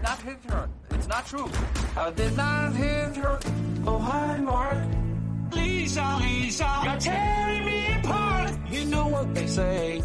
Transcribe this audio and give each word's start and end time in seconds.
Did 0.00 0.08
not 0.08 0.22
hit 0.22 0.38
her. 0.48 0.68
It's 0.92 1.08
not 1.08 1.26
true. 1.26 1.50
I 1.94 2.10
did 2.12 2.34
not 2.34 2.72
hit 2.72 3.16
her. 3.16 3.38
Oh, 3.86 3.98
hi, 3.98 4.38
Mark. 4.38 4.78
Lisa, 5.52 6.18
Lisa, 6.22 6.80
you're 6.84 6.96
tearing 6.96 7.66
me 7.66 7.92
apart. 7.98 8.50
You 8.70 8.86
know 8.86 9.08
what 9.08 9.34
they 9.34 9.46
say. 9.46 10.02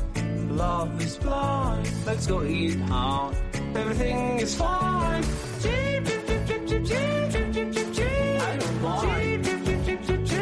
Love 0.49 1.01
is 1.01 1.15
blind. 1.17 1.89
Let's 2.05 2.27
go 2.27 2.43
eat 2.43 2.77
out. 2.91 3.35
Everything 3.73 4.39
is 4.39 4.53
fine. 4.53 5.23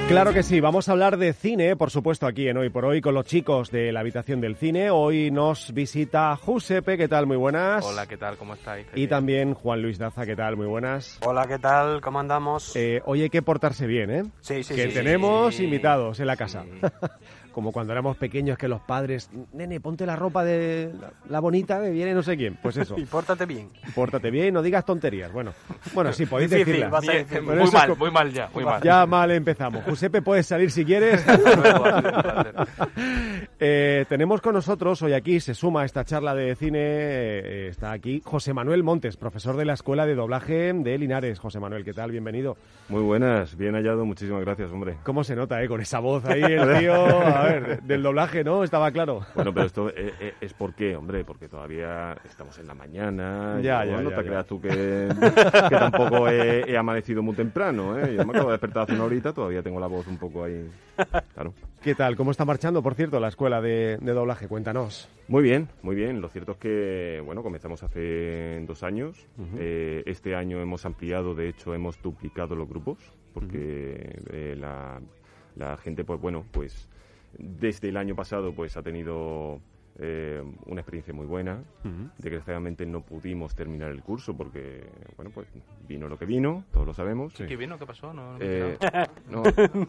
Claro 0.07 0.33
que 0.33 0.43
sí, 0.43 0.59
vamos 0.59 0.89
a 0.89 0.91
hablar 0.91 1.17
de 1.17 1.33
cine, 1.33 1.75
por 1.75 1.89
supuesto, 1.89 2.27
aquí 2.27 2.47
en 2.47 2.57
Hoy 2.57 2.69
por 2.69 2.85
Hoy 2.85 3.01
con 3.01 3.15
los 3.15 3.25
chicos 3.25 3.71
de 3.71 3.91
la 3.91 4.01
habitación 4.01 4.41
del 4.41 4.55
cine. 4.57 4.91
Hoy 4.91 5.31
nos 5.31 5.73
visita 5.73 6.37
Giuseppe, 6.37 6.97
¿qué 6.97 7.07
tal? 7.07 7.25
Muy 7.25 7.37
buenas. 7.37 7.83
Hola, 7.85 8.05
¿qué 8.05 8.17
tal? 8.17 8.37
¿Cómo 8.37 8.53
estáis? 8.53 8.85
Y 8.93 9.07
también 9.07 9.53
Juan 9.53 9.81
Luis 9.81 9.97
Daza, 9.97 10.25
¿qué 10.25 10.35
tal? 10.35 10.55
Muy 10.57 10.67
buenas. 10.67 11.17
Hola, 11.25 11.47
¿qué 11.47 11.57
tal? 11.57 12.01
¿Cómo 12.01 12.19
andamos? 12.19 12.75
Eh, 12.75 13.01
hoy 13.05 13.23
hay 13.23 13.29
que 13.29 13.41
portarse 13.41 13.87
bien, 13.87 14.11
¿eh? 14.11 14.23
sí, 14.41 14.63
sí, 14.63 14.75
que 14.75 14.89
sí. 14.89 14.93
tenemos 14.93 15.55
sí. 15.55 15.63
invitados 15.63 16.19
en 16.19 16.27
la 16.27 16.35
casa. 16.35 16.65
Como 17.53 17.71
cuando 17.71 17.93
éramos 17.93 18.17
pequeños 18.17 18.57
que 18.57 18.67
los 18.67 18.81
padres, 18.81 19.29
nene, 19.53 19.79
ponte 19.79 20.05
la 20.05 20.15
ropa 20.15 20.43
de 20.43 20.91
la, 20.99 21.13
la 21.29 21.39
bonita 21.39 21.81
que 21.81 21.91
viene 21.91 22.13
no 22.13 22.23
sé 22.23 22.35
quién. 22.35 22.57
Pues 22.61 22.75
eso, 22.77 22.95
Y 23.03 23.05
pórtate 23.05 23.45
bien. 23.45 23.69
pórtate 23.95 24.29
bien, 24.31 24.53
no 24.53 24.61
digas 24.61 24.83
tonterías. 24.85 25.31
Bueno, 25.31 25.53
bueno, 25.93 26.11
sí, 26.11 26.25
podéis 26.25 26.51
Difícil, 26.51 26.81
decirlas. 26.81 26.93
a 27.07 27.41
muy 27.41 27.63
eso 27.63 27.71
mal, 27.71 27.97
muy 27.97 28.11
mal 28.11 28.31
ya, 28.33 28.49
muy 28.53 28.65
mal. 28.65 28.81
Ya 28.81 29.05
mal 29.05 29.31
empezamos. 29.31 29.85
Giuseppe, 29.85 30.21
puedes 30.21 30.45
salir 30.47 30.69
si 30.71 30.83
quieres. 30.83 31.23
Eh, 33.65 34.05
tenemos 34.09 34.41
con 34.41 34.55
nosotros 34.55 35.01
hoy 35.03 35.13
aquí, 35.13 35.39
se 35.39 35.53
suma 35.53 35.83
a 35.83 35.85
esta 35.85 36.03
charla 36.03 36.35
de 36.35 36.53
cine, 36.55 36.79
eh, 36.81 37.67
está 37.69 37.93
aquí 37.93 38.21
José 38.23 38.53
Manuel 38.53 38.83
Montes, 38.83 39.15
profesor 39.15 39.55
de 39.55 39.63
la 39.63 39.73
Escuela 39.73 40.05
de 40.05 40.15
Doblaje 40.15 40.73
de 40.73 40.97
Linares. 40.97 41.39
José 41.39 41.61
Manuel, 41.61 41.85
¿qué 41.85 41.93
tal? 41.93 42.11
Bienvenido. 42.11 42.57
Muy 42.89 43.01
buenas, 43.03 43.55
bien 43.55 43.75
hallado, 43.75 44.05
muchísimas 44.05 44.41
gracias, 44.41 44.69
hombre. 44.71 44.97
¿Cómo 45.03 45.23
se 45.23 45.35
nota, 45.35 45.63
eh? 45.63 45.69
Con 45.69 45.79
esa 45.79 45.99
voz 45.99 46.25
ahí, 46.25 46.41
el 46.41 46.79
tío, 46.79 46.93
a 47.43 47.59
ver, 47.59 47.67
de- 47.81 47.87
del 47.87 48.03
doblaje, 48.03 48.43
¿no? 48.43 48.63
Estaba 48.63 48.91
claro. 48.91 49.25
Bueno, 49.35 49.53
pero 49.53 49.65
esto 49.65 49.89
eh, 49.89 50.13
eh, 50.19 50.33
es 50.41 50.53
por 50.53 50.73
qué, 50.73 50.95
hombre, 50.95 51.23
porque 51.23 51.47
todavía 51.47 52.15
estamos 52.25 52.57
en 52.59 52.67
la 52.67 52.73
mañana. 52.73 53.59
Ya, 53.61 53.85
ya, 53.85 54.01
No 54.01 54.09
ya, 54.09 54.15
te 54.17 54.23
ya. 54.23 54.27
creas 54.29 54.45
tú 54.47 54.59
que, 54.61 54.69
que 55.69 55.75
tampoco 55.75 56.27
he, 56.29 56.69
he 56.71 56.77
amanecido 56.77 57.21
muy 57.23 57.35
temprano, 57.35 57.97
¿eh? 57.99 58.15
Yo 58.15 58.25
me 58.25 58.31
acabo 58.31 58.47
de 58.49 58.53
despertar 58.53 58.83
hace 58.83 58.93
una 58.93 59.03
horita, 59.05 59.33
todavía 59.33 59.61
tengo 59.61 59.79
la 59.79 59.87
voz 59.87 60.07
un 60.07 60.17
poco 60.17 60.43
ahí. 60.43 60.69
Claro. 61.33 61.53
¿Qué 61.81 61.95
tal? 61.95 62.15
¿Cómo 62.15 62.31
está 62.31 62.45
marchando, 62.45 62.81
por 62.81 62.95
cierto, 62.95 63.19
la 63.19 63.27
Escuela 63.27 63.61
de, 63.61 63.97
de 63.99 64.11
Doblaje? 64.13 64.47
Cuéntanos. 64.47 65.09
Muy 65.27 65.43
bien, 65.43 65.67
muy 65.81 65.95
bien. 65.95 66.21
Lo 66.21 66.29
cierto 66.29 66.53
es 66.53 66.57
que, 66.57 67.21
bueno, 67.25 67.43
comenzamos 67.43 67.83
hace 67.83 68.63
dos 68.65 68.83
años. 68.83 69.25
Eh, 69.57 70.03
este 70.05 70.35
año 70.35 70.61
hemos 70.61 70.85
ampliado, 70.85 71.33
de 71.35 71.49
hecho, 71.49 71.73
hemos 71.73 72.01
duplicado 72.01 72.55
los 72.55 72.69
grupos, 72.69 72.99
porque 73.33 74.19
eh, 74.31 74.55
la, 74.57 75.01
la 75.55 75.75
gente, 75.77 76.03
pues 76.05 76.21
bueno, 76.21 76.45
pues 76.51 76.87
desde 77.37 77.89
el 77.89 77.97
año 77.97 78.15
pasado, 78.15 78.53
pues 78.53 78.75
ha 78.77 78.81
tenido 78.81 79.59
eh, 79.99 80.41
una 80.65 80.81
experiencia 80.81 81.13
muy 81.13 81.25
buena. 81.27 81.59
Desgraciadamente 82.17 82.85
no 82.85 83.01
pudimos 83.01 83.53
terminar 83.55 83.91
el 83.91 84.01
curso 84.01 84.35
porque, 84.35 84.83
bueno, 85.17 85.31
pues 85.33 85.47
vino 85.87 86.07
lo 86.07 86.17
que 86.17 86.25
vino, 86.25 86.63
todos 86.71 86.87
lo 86.87 86.93
sabemos. 86.93 87.33
¿Qué 87.33 87.55
vino? 87.55 87.77
¿Qué 87.77 87.85
pasó? 87.85 88.13
No, 88.13 88.33
no 88.33 88.37
Eh, 88.39 88.77
no, 89.29 89.43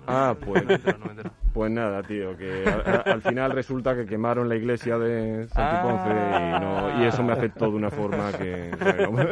ah, 0.06 0.34
pues, 0.44 0.66
me 0.66 0.76
me 0.78 1.22
pues 1.54 1.70
nada, 1.70 2.02
tío, 2.02 2.36
que 2.36 2.64
al, 2.68 2.80
a- 2.80 3.00
al 3.12 3.22
final 3.22 3.52
resulta 3.52 3.94
que 3.94 4.04
quemaron 4.06 4.48
la 4.48 4.56
iglesia 4.56 4.98
de 4.98 5.46
Santiponce 5.48 6.10
y, 6.10 6.60
no- 6.60 7.00
y 7.02 7.06
eso 7.06 7.22
me 7.22 7.32
afectó 7.32 7.66
de 7.70 7.76
una 7.76 7.90
forma 7.90 8.32
que... 8.32 8.72
bueno, 9.10 9.30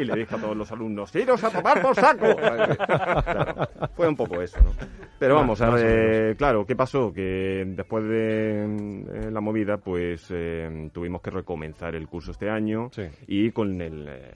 y 0.00 0.04
le 0.04 0.14
dije 0.16 0.34
a 0.34 0.38
todos 0.38 0.56
los 0.56 0.70
alumnos, 0.72 1.14
¡iros 1.14 1.42
a 1.44 1.50
tomar 1.50 1.80
por 1.82 1.94
saco! 1.94 2.26
Claro, 2.40 3.68
fue 3.94 4.08
un 4.08 4.16
poco 4.16 4.40
eso, 4.42 4.58
¿no? 4.62 4.70
Pero 5.18 5.34
vamos, 5.34 5.60
a 5.60 5.66
Más 5.70 5.80
o 5.80 5.84
ver, 5.84 6.36
claro, 6.36 6.64
¿qué 6.66 6.74
pasó? 6.76 7.12
Que 7.12 7.64
después 7.66 8.04
de 8.04 8.64
eh, 8.64 9.30
la 9.30 9.40
movida, 9.40 9.76
pues 9.78 10.26
eh, 10.30 10.90
tuvimos 10.92 11.20
que 11.20 11.30
recomenzar 11.30 11.94
el 11.94 12.08
curso 12.08 12.30
este 12.30 12.48
año 12.48 12.88
Sí. 12.92 13.02
y 13.26 13.50
con 13.50 13.80
el 13.82 14.06
eh, 14.08 14.32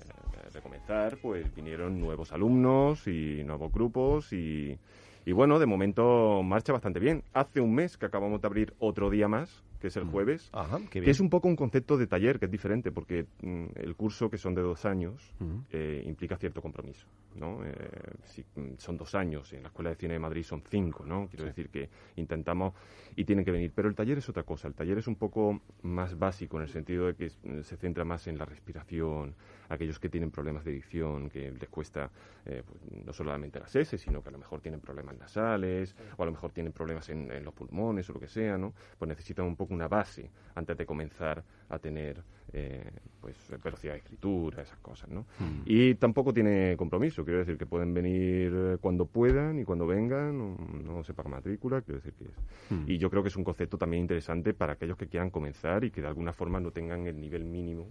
recomenzar, 0.52 1.16
pues 1.22 1.52
vinieron 1.54 1.98
nuevos 2.00 2.32
alumnos 2.32 3.06
y 3.06 3.42
nuevos 3.44 3.72
grupos 3.72 4.32
y, 4.32 4.78
y 5.24 5.32
bueno, 5.32 5.58
de 5.58 5.66
momento 5.66 6.42
marcha 6.42 6.72
bastante 6.72 7.00
bien. 7.00 7.22
Hace 7.32 7.60
un 7.60 7.74
mes 7.74 7.96
que 7.96 8.06
acabamos 8.06 8.40
de 8.40 8.46
abrir 8.46 8.74
otro 8.78 9.10
día 9.10 9.26
más, 9.28 9.62
que 9.84 9.88
es 9.88 9.96
el 9.98 10.04
jueves, 10.04 10.48
Ajá, 10.54 10.78
que 10.90 11.00
es 11.10 11.20
un 11.20 11.28
poco 11.28 11.46
un 11.46 11.56
concepto 11.56 11.98
de 11.98 12.06
taller 12.06 12.38
que 12.38 12.46
es 12.46 12.50
diferente, 12.50 12.90
porque 12.90 13.26
mm, 13.42 13.66
el 13.76 13.94
curso, 13.96 14.30
que 14.30 14.38
son 14.38 14.54
de 14.54 14.62
dos 14.62 14.86
años, 14.86 15.30
eh, 15.70 16.02
implica 16.06 16.38
cierto 16.38 16.62
compromiso, 16.62 17.06
¿no? 17.34 17.62
Eh, 17.66 17.74
si, 18.22 18.42
mm, 18.54 18.76
son 18.78 18.96
dos 18.96 19.14
años, 19.14 19.52
en 19.52 19.60
la 19.62 19.68
Escuela 19.68 19.90
de 19.90 19.96
Cine 19.96 20.14
de 20.14 20.20
Madrid 20.20 20.42
son 20.42 20.62
cinco, 20.66 21.04
¿no? 21.04 21.28
Quiero 21.28 21.44
decir 21.44 21.68
que 21.68 21.90
intentamos 22.16 22.72
y 23.14 23.26
tienen 23.26 23.44
que 23.44 23.50
venir. 23.50 23.72
Pero 23.74 23.90
el 23.90 23.94
taller 23.94 24.16
es 24.16 24.28
otra 24.30 24.44
cosa, 24.44 24.68
el 24.68 24.74
taller 24.74 24.96
es 24.96 25.06
un 25.06 25.16
poco 25.16 25.60
más 25.82 26.18
básico 26.18 26.56
en 26.56 26.62
el 26.62 26.70
sentido 26.70 27.06
de 27.08 27.14
que 27.14 27.26
es- 27.26 27.38
se 27.62 27.76
centra 27.76 28.06
más 28.06 28.26
en 28.26 28.38
la 28.38 28.46
respiración, 28.46 29.34
aquellos 29.68 29.98
que 29.98 30.08
tienen 30.08 30.30
problemas 30.30 30.64
de 30.64 30.72
dicción, 30.72 31.28
que 31.28 31.50
les 31.50 31.68
cuesta 31.68 32.10
eh, 32.46 32.62
pues, 32.66 32.80
no 33.04 33.12
solamente 33.12 33.58
las 33.60 33.74
S, 33.76 33.98
sino 33.98 34.22
que 34.22 34.28
a 34.30 34.32
lo 34.32 34.38
mejor 34.38 34.60
tienen 34.62 34.80
problemas 34.80 35.16
nasales, 35.18 35.94
o 36.16 36.22
a 36.22 36.26
lo 36.26 36.32
mejor 36.32 36.52
tienen 36.52 36.72
problemas 36.72 37.08
en, 37.10 37.30
en 37.30 37.44
los 37.44 37.52
pulmones 37.52 38.08
o 38.08 38.14
lo 38.14 38.20
que 38.20 38.28
sea, 38.28 38.56
¿no? 38.56 38.72
Pues 38.98 39.08
necesitan 39.08 39.44
un 39.46 39.56
poco 39.56 39.73
una 39.74 39.88
base 39.88 40.30
antes 40.54 40.76
de 40.76 40.86
comenzar 40.86 41.42
a 41.68 41.78
tener 41.78 42.22
eh, 42.52 42.88
pues 43.20 43.36
velocidad 43.62 43.94
de 43.94 43.98
escritura, 43.98 44.62
esas 44.62 44.78
cosas, 44.78 45.08
¿no? 45.08 45.26
Y 45.66 45.94
tampoco 45.96 46.32
tiene 46.32 46.76
compromiso, 46.76 47.24
quiero 47.24 47.40
decir 47.40 47.58
que 47.58 47.66
pueden 47.66 47.92
venir 47.92 48.52
eh, 48.54 48.76
cuando 48.80 49.06
puedan 49.06 49.58
y 49.58 49.64
cuando 49.64 49.86
vengan, 49.86 50.38
no, 50.38 50.56
no 50.56 51.02
se 51.02 51.14
paga 51.14 51.30
matrícula, 51.30 51.82
quiero 51.82 52.00
decir 52.00 52.14
que 52.14 52.24
es. 52.24 52.88
Y 52.88 52.98
yo 52.98 53.10
creo 53.10 53.22
que 53.22 53.28
es 53.28 53.36
un 53.36 53.44
concepto 53.44 53.76
también 53.76 54.02
interesante 54.02 54.54
para 54.54 54.74
aquellos 54.74 54.96
que 54.96 55.08
quieran 55.08 55.30
comenzar 55.30 55.84
y 55.84 55.90
que 55.90 56.00
de 56.00 56.06
alguna 56.06 56.32
forma 56.32 56.60
no 56.60 56.70
tengan 56.70 57.06
el 57.06 57.20
nivel 57.20 57.44
mínimo 57.44 57.88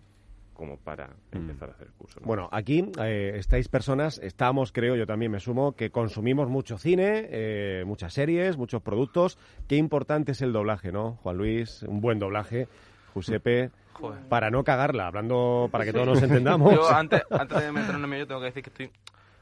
como 0.53 0.77
para 0.77 1.09
empezar 1.31 1.69
a 1.69 1.71
hacer 1.73 1.87
el 1.87 1.93
curso. 1.93 2.19
¿no? 2.19 2.27
Bueno, 2.27 2.49
aquí 2.51 2.91
eh, 3.01 3.33
estáis 3.35 3.67
personas, 3.67 4.19
estamos, 4.19 4.71
creo, 4.71 4.95
yo 4.95 5.05
también 5.05 5.31
me 5.31 5.39
sumo, 5.39 5.73
que 5.73 5.89
consumimos 5.89 6.49
mucho 6.49 6.77
cine, 6.77 7.27
eh, 7.29 7.83
muchas 7.85 8.13
series, 8.13 8.57
muchos 8.57 8.81
productos. 8.81 9.37
Qué 9.67 9.75
importante 9.75 10.33
es 10.33 10.41
el 10.41 10.53
doblaje, 10.53 10.91
¿no, 10.91 11.15
Juan 11.23 11.37
Luis? 11.37 11.83
Un 11.83 12.01
buen 12.01 12.19
doblaje, 12.19 12.67
Giuseppe, 13.13 13.71
Joder. 13.93 14.21
para 14.29 14.49
no 14.49 14.63
cagarla, 14.63 15.07
hablando 15.07 15.69
para 15.71 15.85
que 15.85 15.93
todos 15.93 16.07
nos 16.07 16.21
entendamos. 16.21 16.73
Yo, 16.73 16.89
antes, 16.89 17.23
antes 17.29 17.59
de 17.59 17.71
meternos 17.71 17.95
en 17.95 18.01
el 18.03 18.07
medio, 18.07 18.27
tengo 18.27 18.41
que 18.41 18.47
decir 18.47 18.63
que 18.63 18.69
estoy... 18.69 18.91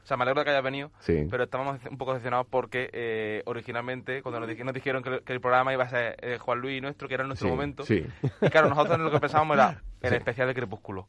O 0.02 0.06
sea, 0.06 0.16
me 0.16 0.24
alegro 0.24 0.40
de 0.40 0.44
que 0.46 0.50
hayas 0.50 0.64
venido, 0.64 0.90
Sí. 0.98 1.26
pero 1.30 1.44
estábamos 1.44 1.78
un 1.88 1.96
poco 1.96 2.12
decepcionados 2.12 2.46
porque 2.50 2.90
eh, 2.92 3.42
originalmente, 3.46 4.20
cuando 4.22 4.40
nos, 4.40 4.48
dij- 4.48 4.64
nos 4.64 4.74
dijeron 4.74 5.02
que, 5.02 5.08
el- 5.10 5.22
que 5.22 5.32
el 5.32 5.40
programa 5.40 5.72
iba 5.72 5.84
a 5.84 5.88
ser 5.88 6.16
eh, 6.20 6.38
Juan 6.38 6.58
Luis 6.58 6.82
nuestro, 6.82 7.06
que 7.06 7.14
era 7.14 7.24
nuestro 7.24 7.46
Sí, 7.48 7.50
momento, 7.52 7.84
sí. 7.84 8.04
y 8.40 8.48
claro, 8.50 8.68
nosotros 8.68 8.98
lo 8.98 9.10
que 9.12 9.20
pensábamos 9.20 9.54
era 9.56 9.80
el 10.02 10.14
especial 10.14 10.48
de 10.48 10.54
Crepúsculo. 10.54 11.06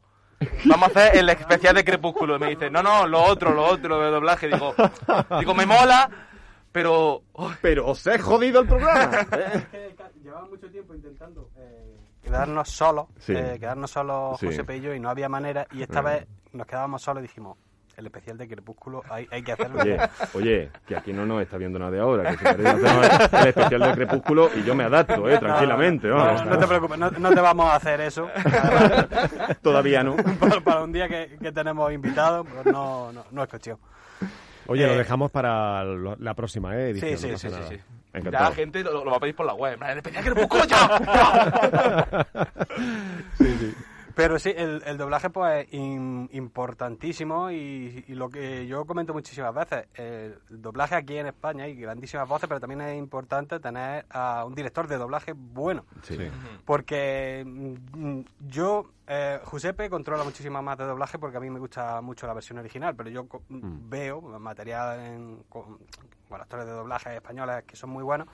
Vamos 0.66 0.90
a 0.90 0.92
hacer 1.00 1.18
el 1.18 1.30
especial 1.30 1.74
de 1.76 1.84
Crepúsculo. 1.86 2.36
Y 2.36 2.40
me 2.40 2.50
dice, 2.50 2.70
no, 2.70 2.84
no, 2.84 3.08
lo 3.08 3.24
otro, 3.24 3.52
lo 3.54 3.66
otro, 3.66 3.90
lo 3.98 4.02
de 4.02 4.12
doblaje. 4.12 4.48
Digo, 4.48 4.76
digo 5.40 5.54
me 5.56 5.66
mola, 5.66 6.10
pero... 6.72 7.22
Pero 7.62 7.88
os 7.88 8.06
he 8.08 8.20
jodido 8.20 8.60
el 8.62 8.68
programa. 8.68 9.10
Llevaba 10.24 10.46
mucho 10.48 10.70
tiempo 10.70 10.94
intentando 10.96 11.50
eh, 11.58 11.96
quedarnos 12.22 12.70
solos, 12.70 13.08
Sí. 13.20 13.34
eh, 13.36 13.58
quedarnos 13.60 13.92
solos 13.92 14.40
Sí. 14.40 14.48
José 14.48 14.64
y 14.78 14.82
yo, 14.82 14.94
y 14.94 15.00
no 15.00 15.10
había 15.10 15.30
manera. 15.30 15.66
Y 15.72 15.82
esta 15.82 16.02
Mm. 16.02 16.06
vez 16.06 16.28
nos 16.54 16.68
quedábamos 16.68 17.02
solos 17.02 17.24
y 17.24 17.28
dijimos, 17.28 17.58
el 17.98 18.06
especial 18.08 18.38
de 18.38 18.48
Crepúsculo 18.48 19.04
hay, 19.10 19.28
hay 19.32 19.44
que 19.44 19.52
hacerlo. 19.52 19.80
Oye, 19.82 19.98
oye, 20.34 20.72
que 20.88 20.96
aquí 20.96 21.14
no 21.14 21.26
nos 21.26 21.42
está 21.42 21.58
viendo 21.58 21.78
nadie 21.80 22.00
ahora, 22.00 22.32
que 22.32 22.38
si 22.38 22.44
queréis 22.44 22.70
hacemos 22.70 23.06
el 23.42 23.48
especial 23.48 23.82
de 23.82 23.92
Crepúsculo 23.94 24.50
y 24.56 24.64
yo 24.64 24.74
me 24.76 24.84
adapto, 24.86 25.30
eh, 25.30 25.38
tranquilamente, 25.38 26.08
No, 26.08 26.16
vamos. 26.16 26.46
no 26.46 26.58
te 26.58 26.68
preocupes, 26.68 26.98
no, 26.98 27.12
no 27.12 27.30
te 27.32 27.42
vamos 27.42 27.70
a 27.70 27.76
hacer 27.76 28.02
eso. 28.02 28.30
Todavía 29.62 30.04
no. 30.04 30.16
para, 30.40 30.62
para 30.62 30.84
un 30.84 30.92
día 30.92 31.08
que, 31.08 31.38
que 31.42 31.52
tenemos 31.52 31.92
invitados, 31.94 32.46
pues 32.52 32.66
no, 32.74 33.12
no, 33.12 33.26
no 33.32 33.44
es 33.44 33.50
cuestión. 33.50 33.78
Oye, 34.68 34.88
lo 34.88 34.94
Eh, 34.94 34.98
dejamos 34.98 35.30
para 35.32 35.84
lo- 35.84 36.16
la 36.18 36.34
próxima 36.34 36.76
eh, 36.78 36.90
edición. 36.92 37.18
Sí, 37.18 37.28
no 37.32 37.38
sí, 37.38 37.50
sí. 37.50 37.76
Sí. 37.76 37.82
Encantado. 38.14 38.44
Ya 38.46 38.50
la 38.50 38.56
gente 38.56 38.84
lo, 38.84 39.04
lo 39.04 39.12
va 39.12 39.18
a 39.18 39.20
pedir 39.20 39.36
por 39.36 39.46
la 39.46 39.54
web. 39.56 39.78
El 39.90 39.98
especial 39.98 40.24
de 40.24 40.32
Crepúsculo 40.32 40.64
ya. 40.66 42.26
ya. 43.40 43.48
Pero 44.16 44.38
sí, 44.38 44.54
el, 44.56 44.84
el 44.86 44.98
doblaje 44.98 45.30
pues 45.32 45.66
es 45.68 45.74
in- 45.74 46.30
importantísimo 46.34 47.50
y, 47.50 48.06
y 48.08 48.14
lo 48.14 48.30
que 48.30 48.68
yo 48.68 48.86
comento 48.86 49.12
muchísimas 49.14 49.54
veces, 49.56 49.88
el 49.96 50.38
doblaje 50.50 50.94
aquí 50.96 51.18
en 51.18 51.28
España 51.28 51.64
hay 51.64 51.76
grandísimas 51.76 52.30
voces, 52.30 52.48
pero 52.48 52.60
también 52.60 52.82
es 52.82 52.98
importante 52.98 53.60
tener 53.60 54.06
a 54.12 54.46
un 54.46 54.54
director 54.54 54.88
de 54.88 54.98
doblaje 54.98 55.34
bueno. 55.36 55.86
Sí. 56.04 56.18
Porque 56.64 57.44
mm, 57.46 58.20
yo, 58.48 58.92
eh, 59.08 59.40
Giuseppe 59.50 59.90
controla 59.90 60.24
muchísimo 60.24 60.62
más 60.62 60.78
de 60.78 60.86
doblaje 60.86 61.18
porque 61.18 61.38
a 61.38 61.40
mí 61.40 61.50
me 61.50 61.60
gusta 61.60 62.00
mucho 62.02 62.28
la 62.28 62.34
versión 62.36 62.60
original, 62.60 62.96
pero 62.96 63.10
yo 63.10 63.28
co- 63.28 63.42
veo 63.50 64.22
material 64.40 65.00
en, 65.00 65.44
con, 65.50 65.80
con 66.30 66.40
actores 66.40 66.66
de 66.68 66.72
doblaje 66.72 67.16
españoles 67.16 67.64
que 67.66 67.76
son 67.76 67.90
muy 67.90 68.04
buenos. 68.04 68.28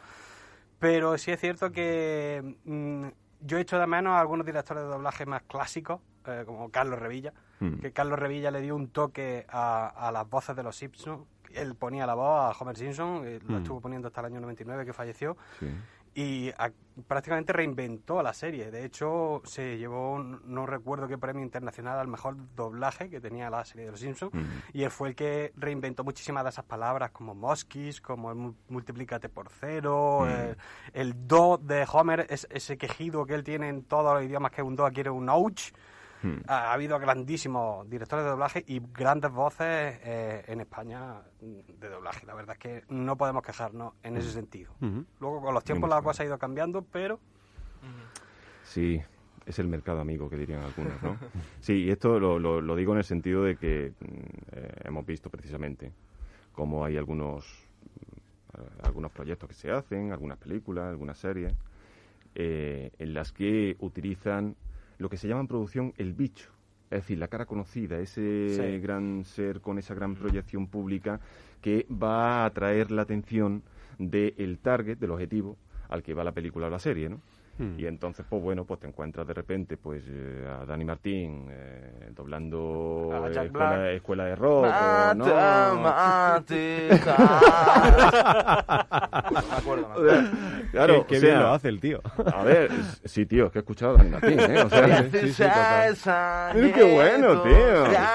Pero 0.78 1.18
sí 1.18 1.32
es 1.32 1.40
cierto 1.40 1.72
que 1.72 2.56
mm, 2.66 3.08
yo 3.42 3.58
he 3.58 3.62
hecho 3.62 3.80
de 3.80 3.88
menos 3.88 4.12
a 4.14 4.20
algunos 4.20 4.46
directores 4.46 4.84
de 4.84 4.90
doblaje 4.90 5.26
más 5.26 5.42
clásicos, 5.44 6.02
eh, 6.26 6.44
como 6.46 6.70
Carlos 6.72 7.00
Revilla, 7.00 7.34
Mm. 7.62 7.80
que 7.80 7.92
Carlos 7.92 8.18
Revilla 8.18 8.52
le 8.52 8.62
dio 8.62 8.74
un 8.76 8.88
toque 8.90 9.46
a, 9.50 9.88
a 9.88 10.12
las 10.14 10.30
voces 10.30 10.56
de 10.56 10.64
los 10.64 10.76
Simpsons. 10.78 11.26
Él 11.54 11.76
ponía 11.76 12.06
la 12.06 12.14
voz 12.14 12.56
a 12.56 12.58
Homer 12.64 12.78
Simpson, 12.78 13.24
la 13.48 13.56
Mm. 13.58 13.62
estuvo 13.62 13.82
poniendo 13.82 14.08
hasta 14.08 14.22
el 14.22 14.28
año 14.28 14.40
99 14.40 14.86
que 14.86 14.94
falleció 14.94 15.36
Sí. 15.60 15.68
Y 16.22 16.50
a- 16.58 16.72
prácticamente 17.08 17.54
reinventó 17.54 18.22
la 18.22 18.34
serie. 18.34 18.72
De 18.72 18.84
hecho, 18.84 19.42
se 19.46 19.78
llevó, 19.78 20.20
no 20.20 20.66
recuerdo 20.66 21.08
qué 21.08 21.18
premio 21.18 21.44
internacional 21.44 21.98
al 21.98 22.08
mejor 22.08 22.36
doblaje 22.56 23.10
que 23.10 23.22
tenía 23.22 23.50
la 23.50 23.64
serie 23.64 23.86
de 23.86 23.92
Los 23.92 24.02
Simpsons. 24.02 24.34
Y 24.74 24.84
él 24.84 24.92
fue 24.92 25.10
el 25.10 25.16
que 25.16 25.54
reinventó 25.56 26.04
muchísimas 26.04 26.44
de 26.44 26.50
esas 26.50 26.66
palabras, 26.66 27.12
como 27.12 27.34
mosquis, 27.36 28.02
como 28.02 28.32
el 28.32 28.36
mu- 28.36 28.54
multiplícate 28.68 29.30
por 29.30 29.50
cero, 29.50 30.28
el, 30.28 30.58
el 30.94 31.28
do 31.28 31.58
de 31.58 31.88
Homer, 31.92 32.28
es, 32.30 32.48
ese 32.52 32.78
quejido 32.78 33.26
que 33.26 33.36
él 33.36 33.44
tiene 33.44 33.70
en 33.70 33.84
todos 33.84 34.14
los 34.16 34.24
idiomas, 34.24 34.52
que 34.52 34.62
un 34.62 34.76
do 34.76 34.90
quiere 34.92 35.10
un 35.10 35.30
ouch. 35.30 35.72
Hmm. 36.22 36.38
Ha, 36.48 36.72
ha 36.72 36.74
habido 36.74 37.00
grandísimos 37.00 37.90
directores 37.90 38.26
de 38.26 38.32
doblaje 38.32 38.64
y 38.68 38.82
grandes 38.94 39.32
voces 39.32 40.00
eh, 40.04 40.44
en 40.48 40.60
España 40.60 41.22
de 41.42 41.90
doblaje. 41.90 42.26
La 42.26 42.34
verdad 42.34 42.56
es 42.56 42.60
que 42.60 42.84
no 42.94 43.16
podemos 43.18 43.42
quejarnos 43.44 43.94
en 44.04 44.18
ese 44.18 44.32
sentido. 44.32 44.74
Ujú. 44.82 45.06
Luego 45.20 45.42
con 45.42 45.54
los 45.54 45.64
tiempos 45.64 45.90
la 45.90 46.02
cosa 46.02 46.24
ha 46.24 46.26
ido 46.26 46.38
cambiando, 46.38 46.82
pero 46.82 47.20
Sí, 48.64 49.02
es 49.46 49.60
el 49.60 49.68
mercado 49.68 50.00
amigo 50.02 50.30
que 50.30 50.38
dirían 50.38 50.62
algunos, 50.64 51.02
¿no? 51.02 51.18
Sí, 51.62 51.86
y 51.86 51.90
esto 51.92 52.20
lo, 52.20 52.38
lo- 52.40 52.62
lo 52.62 52.76
digo 52.76 52.92
en 52.94 53.00
el 53.00 53.04
sentido 53.04 53.44
de 53.44 53.56
que 53.58 53.94
mm, 54.00 54.06
eh, 54.52 54.72
hemos 54.86 55.06
visto 55.06 55.30
precisamente 55.30 55.92
cómo 56.54 56.86
hay 56.86 56.98
algunos 56.98 57.46
eh, 58.58 58.62
algunos 58.84 59.12
proyectos 59.12 59.50
que 59.50 59.56
se 59.56 59.72
hacen, 59.72 60.12
algunas 60.12 60.38
películas, 60.38 60.90
algunas 60.90 61.18
series, 61.18 61.54
eh, 62.36 62.92
en 63.00 63.14
las 63.14 63.32
que 63.32 63.76
utilizan 63.80 64.56
lo 65.00 65.10
que 65.10 65.18
se 65.18 65.28
llama 65.28 65.42
en 65.42 65.48
producción 65.48 65.94
el 65.98 66.14
bicho. 66.14 66.52
Es 66.92 67.02
decir, 67.02 67.18
la 67.18 67.28
cara 67.28 67.46
conocida, 67.46 68.00
ese 68.00 68.50
Sí. 68.50 68.80
gran 68.80 69.24
ser 69.26 69.62
con 69.62 69.78
esa 69.80 69.94
gran 69.94 70.16
proyección 70.16 70.68
pública 70.68 71.20
que 71.62 71.86
va 71.92 72.44
a 72.44 72.46
atraer 72.46 72.92
la 72.92 73.04
atención 73.04 73.64
del 73.98 74.58
target, 74.60 74.98
del 74.98 75.12
objetivo 75.12 75.58
al 75.90 76.04
que 76.04 76.14
va 76.14 76.24
la 76.24 76.32
película 76.32 76.68
o 76.68 76.70
la 76.70 76.80
serie, 76.80 77.10
¿no? 77.10 77.22
Hmm. 77.60 77.78
Y 77.78 77.86
entonces, 77.88 78.26
pues 78.30 78.42
bueno, 78.42 78.64
pues 78.64 78.80
te 78.80 78.88
encuentras 78.88 79.28
de 79.28 79.34
repente 79.34 79.76
pues 79.76 80.02
eh, 80.08 80.48
a 80.50 80.66
Dani 80.66 80.86
Martín 80.86 81.48
eh, 81.52 82.08
doblando 82.16 83.10
A 83.14 83.30
Jack 83.30 83.48
escuela, 83.48 83.70
Black. 83.76 83.96
escuela 83.96 84.26
de 84.26 84.36
rock. 84.38 84.64
o 84.64 84.70
Mata, 84.70 85.14
no. 85.74 85.82
mate, 85.82 86.90
ja. 87.04 88.86
No 89.30 89.42
me 89.42 89.58
acuerdo, 89.58 89.88
me 89.90 89.94
acuerdo. 89.94 90.30
Claro, 90.72 91.06
qué, 91.06 91.16
qué 91.16 91.18
o 91.18 91.22
bien 91.22 91.40
lo 91.40 91.50
hace 91.50 91.68
el 91.68 91.80
tío. 91.82 92.02
A 92.34 92.44
ver, 92.44 92.72
sí, 93.04 93.26
tío, 93.26 93.48
es 93.48 93.52
que 93.52 93.60
he 93.60 93.62
escuchado 93.62 93.96
a 93.96 93.98
Dani 93.98 94.10
Martín, 94.10 94.40
¿eh? 94.40 94.62
O 94.64 94.70
sea, 94.70 95.04
Sí, 95.12 95.34
sí, 95.34 95.44
total. 95.44 96.56
Mira 96.56 96.74
qué 96.78 96.94
bueno, 96.94 97.42
tío. 97.42 97.92
Ya, 97.92 98.12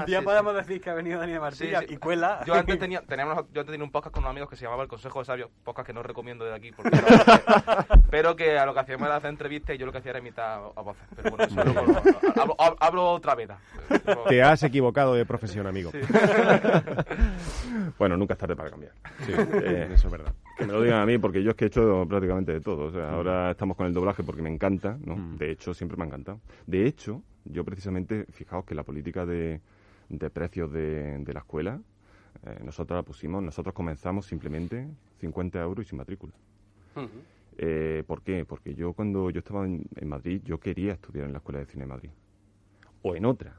un 0.00 0.04
día 0.06 0.18
sí, 0.20 0.24
podemos 0.24 0.54
decir 0.54 0.80
que 0.80 0.90
ha 0.90 0.94
venido 0.94 1.18
Daniel 1.20 1.40
Martín 1.40 1.68
Sí, 1.68 1.74
sí. 1.88 1.94
y 1.94 1.96
cuela. 1.96 2.40
Yo 2.46 2.54
antes 2.54 2.78
tenía, 2.80 3.00
teníamos, 3.02 3.36
yo 3.52 3.60
antes 3.60 3.72
tenía 3.72 3.84
un 3.84 3.90
podcast 3.90 4.12
con 4.14 4.22
unos 4.22 4.30
amigos 4.30 4.48
que 4.50 4.56
se 4.56 4.64
llamaba 4.64 4.82
El 4.82 4.88
Consejo 4.88 5.18
de 5.20 5.24
Sabios, 5.24 5.50
podcast 5.64 5.86
que 5.86 5.92
no 5.92 6.02
recomiendo 6.02 6.44
de 6.44 6.54
aquí, 6.54 6.72
porque 6.72 6.90
pero 8.10 8.36
que 8.36 8.58
a 8.58 8.66
lo 8.66 8.74
que 8.74 8.80
hacíamos 8.80 9.06
era 9.06 9.16
hacer 9.16 9.30
entrevistas 9.30 9.74
y 9.74 9.78
yo 9.78 9.86
lo 9.86 9.92
que 9.92 9.98
hacía 9.98 10.10
era 10.10 10.18
imitar 10.20 10.60
a 10.74 10.80
voces. 10.82 11.02
Pero 11.16 11.30
bueno, 11.36 11.44
eso 11.44 11.64
luego 11.64 11.82
lo- 11.92 11.98
hablo, 12.42 12.56
hablo- 12.58 12.76
hablo 12.80 13.10
otra 13.10 13.34
vez. 13.34 13.48
Te 14.28 14.42
has 14.42 14.62
equivocado 14.62 15.14
de 15.14 15.24
profesión, 15.26 15.66
amigo. 15.66 15.90
Sí. 15.92 15.98
bueno, 17.98 18.16
nunca 18.16 18.34
es 18.34 18.38
tarde 18.38 18.56
para 18.56 18.70
cambiar. 18.70 18.92
Sí, 19.24 19.32
Eh, 19.36 19.90
eso 19.92 20.08
es 20.08 20.12
verdad. 20.12 20.32
Que 20.56 20.66
me 20.66 20.72
lo 20.72 20.82
digan 20.82 21.00
a 21.00 21.06
mí, 21.06 21.18
porque 21.18 21.42
yo 21.42 21.50
es 21.50 21.56
que 21.56 21.64
he 21.64 21.68
hecho 21.68 22.06
prácticamente 22.08 22.52
de 22.52 22.60
todo. 22.60 22.86
O 22.86 22.90
sea, 22.92 23.10
ahora 23.10 23.50
estamos 23.50 23.76
con 23.76 23.86
el 23.86 23.92
doblaje 23.92 24.22
porque 24.22 24.42
me 24.42 24.50
encanta, 24.52 24.96
¿no? 25.04 25.16
Mm. 25.16 25.36
De 25.36 25.50
hecho, 25.50 25.74
siempre 25.74 25.96
me 25.96 26.04
ha 26.04 26.06
encantado. 26.06 26.40
De 26.66 26.86
hecho, 26.86 27.22
yo 27.44 27.64
precisamente, 27.64 28.26
fijaos 28.32 28.64
que 28.64 28.74
la 28.74 28.82
política 28.82 29.24
de, 29.26 29.60
de 30.08 30.30
precios 30.30 30.72
de, 30.72 31.18
de 31.18 31.32
la 31.32 31.40
escuela, 31.40 31.80
eh, 32.44 32.58
nosotros 32.64 32.96
la 32.96 33.02
pusimos, 33.02 33.42
nosotros 33.42 33.74
comenzamos 33.74 34.26
simplemente 34.26 34.88
50 35.20 35.60
euros 35.60 35.86
y 35.86 35.88
sin 35.88 35.98
matrícula. 35.98 36.32
Eh, 37.58 38.04
¿Por 38.06 38.22
qué? 38.22 38.44
Porque 38.44 38.74
yo 38.74 38.92
cuando 38.92 39.30
yo 39.30 39.38
estaba 39.38 39.64
en, 39.64 39.84
en 39.96 40.08
Madrid, 40.08 40.42
yo 40.44 40.58
quería 40.60 40.92
estudiar 40.92 41.26
en 41.26 41.32
la 41.32 41.38
Escuela 41.38 41.60
de 41.60 41.66
Cine 41.66 41.84
de 41.84 41.88
Madrid. 41.88 42.10
O 43.02 43.14
en 43.16 43.24
otra. 43.24 43.54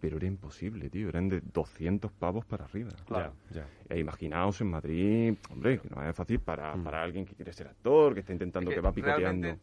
Pero 0.00 0.16
era 0.16 0.26
imposible, 0.26 0.88
tío. 0.90 1.08
Eran 1.08 1.28
de 1.28 1.40
200 1.40 2.10
pavos 2.12 2.44
para 2.46 2.64
arriba. 2.64 2.90
Ya, 3.10 3.32
ya. 3.50 3.66
E 3.88 3.98
imaginaos 3.98 4.60
en 4.60 4.70
Madrid, 4.70 5.34
hombre, 5.50 5.78
que 5.78 5.88
no 5.90 6.02
es 6.06 6.14
fácil 6.16 6.40
para, 6.40 6.74
Mm. 6.76 6.84
para 6.84 7.02
alguien 7.02 7.24
que 7.26 7.34
quiere 7.34 7.52
ser 7.52 7.68
actor, 7.68 8.14
que 8.14 8.20
está 8.20 8.32
intentando, 8.32 8.70
Es 8.70 8.74
que, 8.76 8.80
que 8.80 8.86
va 8.86 8.92
picoteando. 8.92 9.56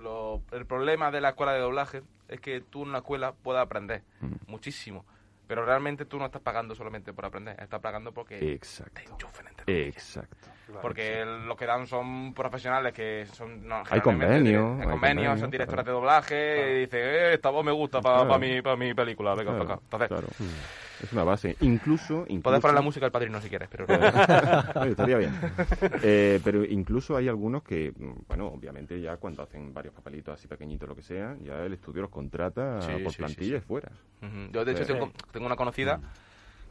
lo- 0.00 0.42
el 0.52 0.66
problema 0.66 1.10
de 1.10 1.20
la 1.20 1.30
escuela 1.30 1.52
de 1.54 1.60
doblaje 1.60 2.02
es 2.28 2.40
que 2.40 2.60
tú 2.60 2.82
en 2.82 2.90
una 2.90 2.98
escuela 2.98 3.32
puedes 3.32 3.62
aprender 3.62 4.02
Mm. 4.20 4.32
muchísimo, 4.48 5.04
pero 5.46 5.64
realmente 5.64 6.04
tú 6.06 6.18
no 6.18 6.26
estás 6.26 6.42
pagando 6.42 6.74
solamente 6.74 7.12
por 7.12 7.24
aprender, 7.26 7.56
estás 7.60 7.80
pagando 7.80 8.12
porque 8.12 8.38
te 8.38 8.52
Exacto. 8.52 9.00
enchufen 9.10 9.46
entre 9.48 9.64
comillas. 9.66 9.94
Exacto. 9.96 10.48
Porque 10.80 11.24
lo 11.24 11.54
que 11.56 11.66
dan 11.66 11.86
son 11.86 12.32
profesionales 12.32 12.92
que 12.92 13.26
son... 13.32 13.66
No, 13.68 13.76
Hay 13.80 13.84
generalmente, 14.00 14.26
convenio, 14.26 14.60
Hay 14.60 14.80
hay 14.80 14.88
convenios, 14.88 15.00
convenio, 15.00 15.36
son 15.38 15.50
directoras 15.50 15.84
claro. 15.84 15.98
de 15.98 16.00
doblaje 16.00 16.72
y 16.76 16.80
dicen, 16.80 17.00
eh, 17.02 17.34
esta 17.34 17.50
voz 17.50 17.64
me 17.64 17.72
gusta 17.72 18.00
para 18.00 18.24
Claro. 18.24 18.38
mi, 18.38 18.62
pa 18.62 18.76
mi 18.76 18.94
película, 18.94 19.34
venga 19.34 19.50
Claro, 19.52 19.64
para 19.66 19.74
acá. 19.74 19.82
Entonces, 19.84 20.08
claro. 20.08 20.26
Es 21.02 21.12
una 21.12 21.24
base. 21.24 21.56
Incluso... 21.60 22.24
incluso 22.28 22.42
puedes 22.42 22.60
poner 22.60 22.74
la 22.74 22.80
música 22.82 23.04
del 23.04 23.12
padrino 23.12 23.40
si 23.40 23.48
quieres, 23.48 23.68
pero... 23.70 23.84
Estaría 24.84 25.18
bien. 25.18 25.32
Eh, 26.02 26.40
pero 26.42 26.64
incluso 26.64 27.16
hay 27.16 27.28
algunos 27.28 27.62
que, 27.62 27.92
mm, 27.96 28.12
bueno, 28.28 28.48
obviamente 28.48 29.00
ya 29.00 29.16
cuando 29.16 29.42
hacen 29.42 29.72
varios 29.74 29.94
papelitos 29.94 30.34
así 30.34 30.46
pequeñitos, 30.48 30.88
lo 30.88 30.94
que 30.94 31.02
sea, 31.02 31.36
ya 31.42 31.64
el 31.64 31.72
estudio 31.74 32.02
los 32.02 32.10
contrata 32.10 32.80
Sí, 32.80 32.92
por 33.02 33.12
sí, 33.12 33.16
sí, 33.16 33.16
plantilla 33.18 33.56
y 33.56 33.60
sí. 33.60 33.66
fuera. 33.66 33.88
Yo, 34.52 34.64
de 34.64 34.72
hecho, 34.72 34.86
tengo, 34.86 35.12
tengo 35.32 35.46
una 35.46 35.56
conocida 35.56 36.00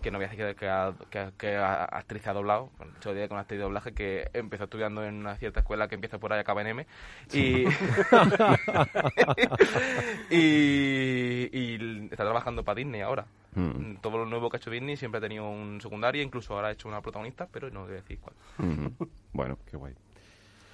que 0.02 0.12
no 0.12 0.18
voy 0.18 0.26
a 0.26 0.30
decir 0.30 0.56
que, 0.56 0.68
ha- 0.68 0.94
que, 1.10 1.30
que 1.38 1.56
ha- 1.56 1.86
actriz 1.86 2.28
ha 2.28 2.34
doblado, 2.34 2.70
bueno, 2.78 2.92
hecho, 2.98 3.14
día 3.14 3.28
con 3.30 3.38
actriz 3.38 3.60
de 3.60 3.64
doblaje, 3.64 3.94
que 3.94 4.28
empezó 4.34 4.66
estudiando 4.66 5.04
en 5.06 5.16
una 5.16 5.38
cierta 5.38 5.62
escuela 5.62 5.88
que 5.88 5.96
empieza 5.96 6.18
por 6.18 6.34
ahí, 6.34 6.40
acaba 6.42 6.60
en 6.62 6.68
M, 6.68 6.86
y, 7.34 7.66
y, 10.30 11.50
y 11.52 12.06
está 12.12 12.24
trabajando 12.24 12.64
para 12.64 12.76
Disney 12.76 13.02
ahora. 13.02 13.26
Mm. 13.56 13.98
Todo 14.02 14.18
lo 14.18 14.26
nuevo 14.26 14.50
que 14.50 14.58
ha 14.58 14.60
hecho 14.60 14.72
Disney 14.72 14.98
siempre 14.98 15.20
ha 15.20 15.22
tenido 15.22 15.50
un 15.50 15.80
secundario, 15.82 16.22
incluso 16.22 16.54
ahora 16.54 16.70
ha 16.70 16.72
hecho 16.72 16.88
una 16.88 17.02
protagonista, 17.02 17.48
pero 17.52 17.70
no 17.70 17.84
voy 17.84 17.92
a 17.92 17.96
decir 17.96 18.20
cuál. 18.20 18.36
Bueno, 19.34 19.58
qué 19.70 19.78
guay. 19.78 19.94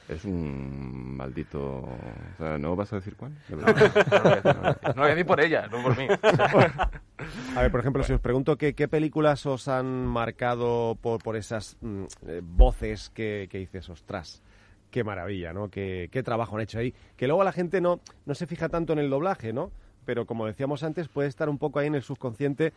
Es 0.10 0.26
un 0.26 1.16
maldito... 1.16 1.62
O 1.62 2.38
sea, 2.38 2.58
¿no 2.58 2.76
vas 2.76 2.92
a 2.92 2.96
decir 2.96 3.16
cuál? 3.16 3.32
De 3.48 3.56
No, 3.56 3.64
no 3.64 4.94
lo 4.96 5.02
voy 5.02 5.06
a 5.06 5.10
decir 5.10 5.26
por 5.26 5.40
ella, 5.40 5.68
no 5.68 5.84
por 5.84 5.96
mí. 5.96 6.08
A 7.56 7.62
ver, 7.62 7.70
por 7.70 7.80
ejemplo, 7.80 8.04
si 8.04 8.14
os 8.14 8.20
pregunto 8.20 8.58
que, 8.58 8.74
qué 8.74 8.88
películas 8.88 9.46
os 9.46 9.68
han 9.68 10.08
marcado 10.08 10.98
por, 11.00 11.22
por 11.22 11.36
esas 11.36 11.78
mm, 11.82 12.04
eh, 12.28 12.42
voces 12.44 13.12
que, 13.12 13.48
que 13.52 13.60
dices, 13.60 13.88
ostras, 13.90 14.42
qué 14.90 15.04
maravilla, 15.04 15.54
¿no? 15.54 15.70
Qué, 15.70 16.10
qué 16.12 16.24
trabajo 16.24 16.56
han 16.56 16.64
hecho 16.64 16.80
ahí. 16.80 16.94
Que 17.16 17.28
luego 17.28 17.44
la 17.44 17.52
gente 17.52 17.80
no, 17.82 18.00
no 18.26 18.34
se 18.34 18.48
fija 18.48 18.70
tanto 18.70 18.94
en 18.94 19.00
el 19.00 19.10
doblaje, 19.10 19.54
¿no? 19.54 19.72
Pero 20.10 20.26
como 20.26 20.48
decíamos 20.48 20.82
antes, 20.82 21.08
puede 21.08 21.28
estar 21.28 21.50
un 21.50 21.60
poco 21.60 21.78
ahí 21.78 21.86
en 21.86 21.94
el 21.94 22.02
subconsciente. 22.02 22.74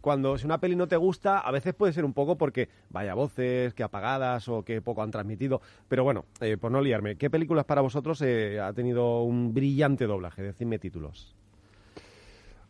Cuando 0.00 0.38
si 0.38 0.46
una 0.46 0.56
peli 0.56 0.76
no 0.76 0.88
te 0.88 0.96
gusta, 0.96 1.38
a 1.38 1.50
veces 1.50 1.74
puede 1.74 1.92
ser 1.92 2.06
un 2.06 2.14
poco 2.14 2.38
porque 2.38 2.70
vaya 2.88 3.12
voces, 3.12 3.74
que 3.74 3.82
apagadas 3.82 4.48
o 4.48 4.64
que 4.64 4.80
poco 4.80 5.02
han 5.02 5.10
transmitido. 5.10 5.60
Pero 5.88 6.04
bueno, 6.04 6.24
eh, 6.40 6.56
por 6.56 6.72
no 6.72 6.80
liarme, 6.80 7.16
¿qué 7.16 7.28
películas 7.28 7.66
para 7.66 7.82
vosotros 7.82 8.22
eh, 8.22 8.60
ha 8.60 8.72
tenido 8.72 9.24
un 9.24 9.52
brillante 9.52 10.06
doblaje? 10.06 10.40
Decidme 10.40 10.78
títulos. 10.78 11.36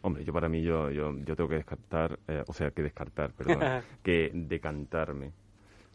Hombre, 0.02 0.25
yo 0.25 0.33
para 0.33 0.49
mí, 0.49 0.61
yo, 0.61 0.90
yo, 0.90 1.17
yo 1.19 1.37
tengo 1.37 1.49
que 1.49 1.55
descartar, 1.55 2.19
eh, 2.26 2.43
o 2.49 2.52
sea, 2.52 2.73
que 2.73 2.83
descartar, 2.83 3.31
perdón, 3.31 3.61
que 4.02 4.33
decantarme 4.35 5.31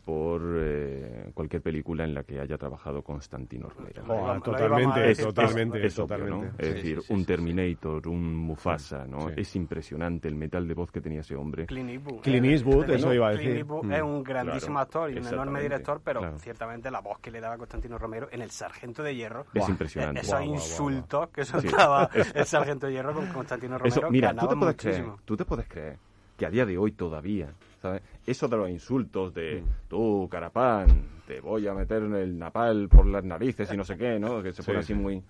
por 0.05 0.41
eh, 0.59 1.31
cualquier 1.33 1.63
película 1.63 2.03
en 2.03 2.13
la 2.13 2.23
que 2.23 2.39
haya 2.39 2.57
trabajado 2.57 3.01
Constantino 3.01 3.67
Romero. 3.69 4.03
Totalmente, 4.43 4.99
decir. 4.99 5.25
totalmente, 5.25 5.85
es 5.85 5.97
obvio, 5.99 6.07
totalmente. 6.17 6.45
¿no? 6.47 6.53
Es 6.59 6.67
Sí, 6.67 6.73
decir, 6.75 7.01
sí, 7.01 7.07
sí, 7.07 7.13
un 7.13 7.19
sí, 7.21 7.25
Terminator, 7.25 8.07
un 8.07 8.35
Mufasa, 8.35 9.05
¿no? 9.07 9.29
Sí. 9.29 9.33
Es 9.37 9.55
impresionante 9.55 10.27
el 10.27 10.35
metal 10.35 10.67
de 10.67 10.73
voz 10.75 10.91
que 10.91 11.01
tenía 11.01 11.21
ese 11.21 11.35
hombre. 11.35 11.65
Clint 11.65 11.89
Eastwood. 11.89 12.21
Clint 12.21 12.45
Eastwood, 12.45 12.89
eh, 12.89 12.95
eso 12.95 13.13
iba 13.13 13.27
a 13.27 13.31
Clint 13.31 13.43
decir. 13.45 13.57
Eastwood 13.61 13.83
Mm. 13.85 13.91
es 13.93 14.01
un 14.03 14.23
grandísimo 14.23 14.65
Claro, 14.75 14.79
actor 14.83 15.11
y 15.11 15.17
un 15.17 15.27
enorme 15.27 15.61
director, 15.61 16.01
pero 16.03 16.19
claro. 16.19 16.37
ciertamente 16.39 16.91
la 16.91 17.01
voz 17.01 17.19
que 17.19 17.31
le 17.31 17.41
daba 17.41 17.57
Constantino 17.57 17.97
Romero 17.97 18.27
en 18.31 18.41
El 18.41 18.51
Sargento 18.51 19.01
de 19.01 19.15
Hierro. 19.15 19.45
Es 19.53 19.67
impresionante. 19.67 20.21
Esos 20.21 20.39
guau, 20.39 20.53
insultos 20.53 21.29
que 21.29 21.45
soltaba 21.45 22.09
el 22.35 22.45
Sargento 22.45 22.85
de 22.85 22.93
Hierro 22.93 23.13
con 23.13 23.25
Constantino 23.27 23.77
Romero 23.79 23.95
Eso, 24.01 24.11
mira, 24.11 24.35
tú 24.35 24.47
te 24.47 24.55
puedes 24.55 24.75
creer, 24.75 24.97
muchísimo. 25.01 25.19
tú 25.25 25.35
te 25.35 25.45
puedes 25.45 25.67
creer 25.67 25.97
que 26.37 26.45
a 26.45 26.49
día 26.49 26.65
de 26.65 26.77
hoy 26.77 26.91
todavía, 26.91 27.47
¿sabes? 27.85 28.01
Eso 28.25 28.47
de 28.47 28.57
los 28.57 28.69
insultos 28.69 29.33
de 29.33 29.63
tú, 29.87 30.27
carapán, 30.29 30.87
te 31.27 31.39
voy 31.39 31.67
a 31.67 31.73
meter 31.75 32.01
en 32.03 32.15
el 32.15 32.37
napal 32.39 32.89
por 32.89 33.05
las 33.05 33.23
narices 33.23 33.71
y 33.71 33.77
no 33.77 33.83
sé 33.83 33.95
qué, 33.97 34.19
¿no? 34.19 34.41
Que 34.41 34.51
se 34.53 34.61
Sí, 34.63 34.67
pone 34.67 34.79
así 34.79 34.93
sí. 34.93 34.99
muy... 34.99 35.21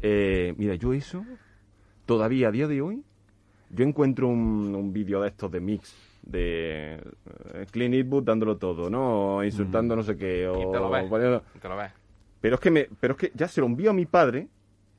Eh, 0.00 0.54
mira, 0.56 0.74
yo 0.74 0.92
eso, 0.94 1.24
todavía 2.06 2.48
a 2.48 2.50
día 2.50 2.66
de 2.66 2.80
hoy, 2.80 3.02
yo 3.70 3.84
encuentro 3.84 4.28
un, 4.28 4.74
un 4.74 4.92
vídeo 4.92 5.20
de 5.20 5.28
estos 5.28 5.50
de 5.50 5.60
mix, 5.60 5.94
de 6.22 6.94
eh, 7.54 7.66
Clint 7.70 7.94
Eastwood 7.94 8.24
dándolo 8.24 8.56
todo, 8.56 8.88
¿no? 8.90 9.44
Insultando 9.44 9.94
no 9.94 10.02
sé 10.02 10.16
qué, 10.16 10.48
o 10.48 10.54
Y 10.58 10.72
te 10.72 10.78
lo 10.80 10.90
ves. 10.90 11.04
poniendo- 11.10 11.42
Te 11.60 11.68
lo 11.68 11.76
ves. 11.76 11.92
pero 12.40 12.54
es 12.54 12.60
que 12.60 12.70
me, 12.70 12.88
pero 13.00 13.12
es 13.14 13.18
que 13.18 13.32
ya 13.34 13.48
se 13.48 13.60
lo 13.60 13.66
envío 13.66 13.90
a 13.90 13.94
mi 13.94 14.06
padre, 14.06 14.48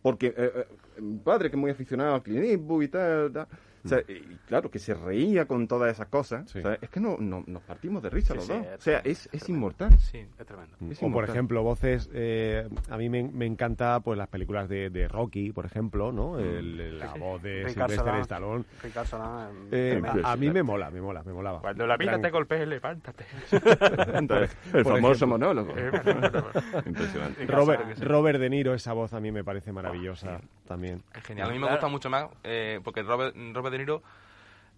porque 0.01 0.27
eh, 0.27 0.51
eh, 0.97 1.01
mi 1.01 1.17
padre 1.19 1.49
que 1.49 1.55
es 1.55 1.59
muy 1.59 1.71
aficionado 1.71 2.15
al 2.15 2.23
Clint 2.23 2.45
Eastwood 2.45 2.83
y 2.83 2.87
tal, 2.87 3.31
tal. 3.33 3.47
O 3.85 3.87
sea, 3.89 3.99
y 4.07 4.37
claro, 4.47 4.71
que 4.71 4.79
se 4.79 4.93
reía 4.93 5.45
con 5.45 5.67
todas 5.67 5.91
esas 5.91 6.07
cosas. 6.07 6.49
Sí. 6.49 6.59
O 6.59 6.61
sea, 6.61 6.77
es 6.81 6.89
que 6.89 6.99
no, 6.99 7.17
no- 7.19 7.43
nos 7.47 7.61
partimos 7.63 8.01
de 8.01 8.09
risa 8.09 8.33
Sí, 8.33 8.37
los 8.37 8.45
sí, 8.47 8.53
dos. 8.53 8.65
es 8.65 8.77
O 8.79 8.81
sea, 8.81 9.01
es, 9.03 9.29
es 9.31 9.49
inmortal. 9.49 9.97
Sí, 9.99 10.19
es 10.39 10.45
tremendo. 10.45 10.75
Es 10.89 11.03
O 11.03 11.11
por 11.11 11.23
ejemplo, 11.29 11.61
voces, 11.63 12.09
eh, 12.13 12.67
a 12.89 12.97
mí 12.97 13.09
me, 13.09 13.23
me 13.23 13.45
encanta 13.45 13.99
pues 13.99 14.17
las 14.17 14.27
películas 14.29 14.69
de, 14.69 14.89
de 14.89 15.07
Rocky, 15.07 15.51
por 15.51 15.65
ejemplo, 15.65 16.11
¿no? 16.11 16.39
El- 16.39 16.79
el- 16.79 16.99
la 16.99 17.13
voz 17.15 17.41
de 17.41 17.69
Sylvester 17.69 18.15
Stallone. 18.21 18.63
Eh, 19.71 20.01
a, 20.23 20.31
a 20.31 20.35
mí 20.37 20.49
me 20.49 20.63
mola, 20.63 20.89
me 20.89 21.01
mola, 21.01 21.23
me 21.23 21.33
molaba. 21.33 21.59
Cuando 21.61 21.85
la 21.87 21.97
vida 21.97 22.19
te 22.21 22.29
golpee, 22.29 22.65
levántate. 22.65 23.25
Entonces, 24.13 24.55
el 24.73 24.83
por 24.83 24.93
famoso 24.93 25.25
ejemplo. 25.25 25.27
monólogo. 25.27 25.73
Impresionante. 26.85 27.45
Robert, 27.47 27.99
Robert 27.99 28.39
De 28.39 28.49
Niro, 28.49 28.73
esa 28.73 28.93
voz 28.93 29.13
a 29.13 29.19
mí 29.19 29.31
me 29.31 29.43
parece 29.43 29.71
maravillosa 29.71 30.39
también. 30.67 31.01
Es 31.15 31.23
genial. 31.23 31.47
A 31.47 31.51
mí 31.51 31.57
me 31.57 31.61
Claro. 31.61 31.75
gusta 31.75 31.87
mucho 31.87 32.09
más 32.09 32.25
eh, 32.43 32.79
porque 32.83 33.03
Robert, 33.03 33.35
Robert 33.53 33.71
De 33.71 33.77
Niro 33.79 34.03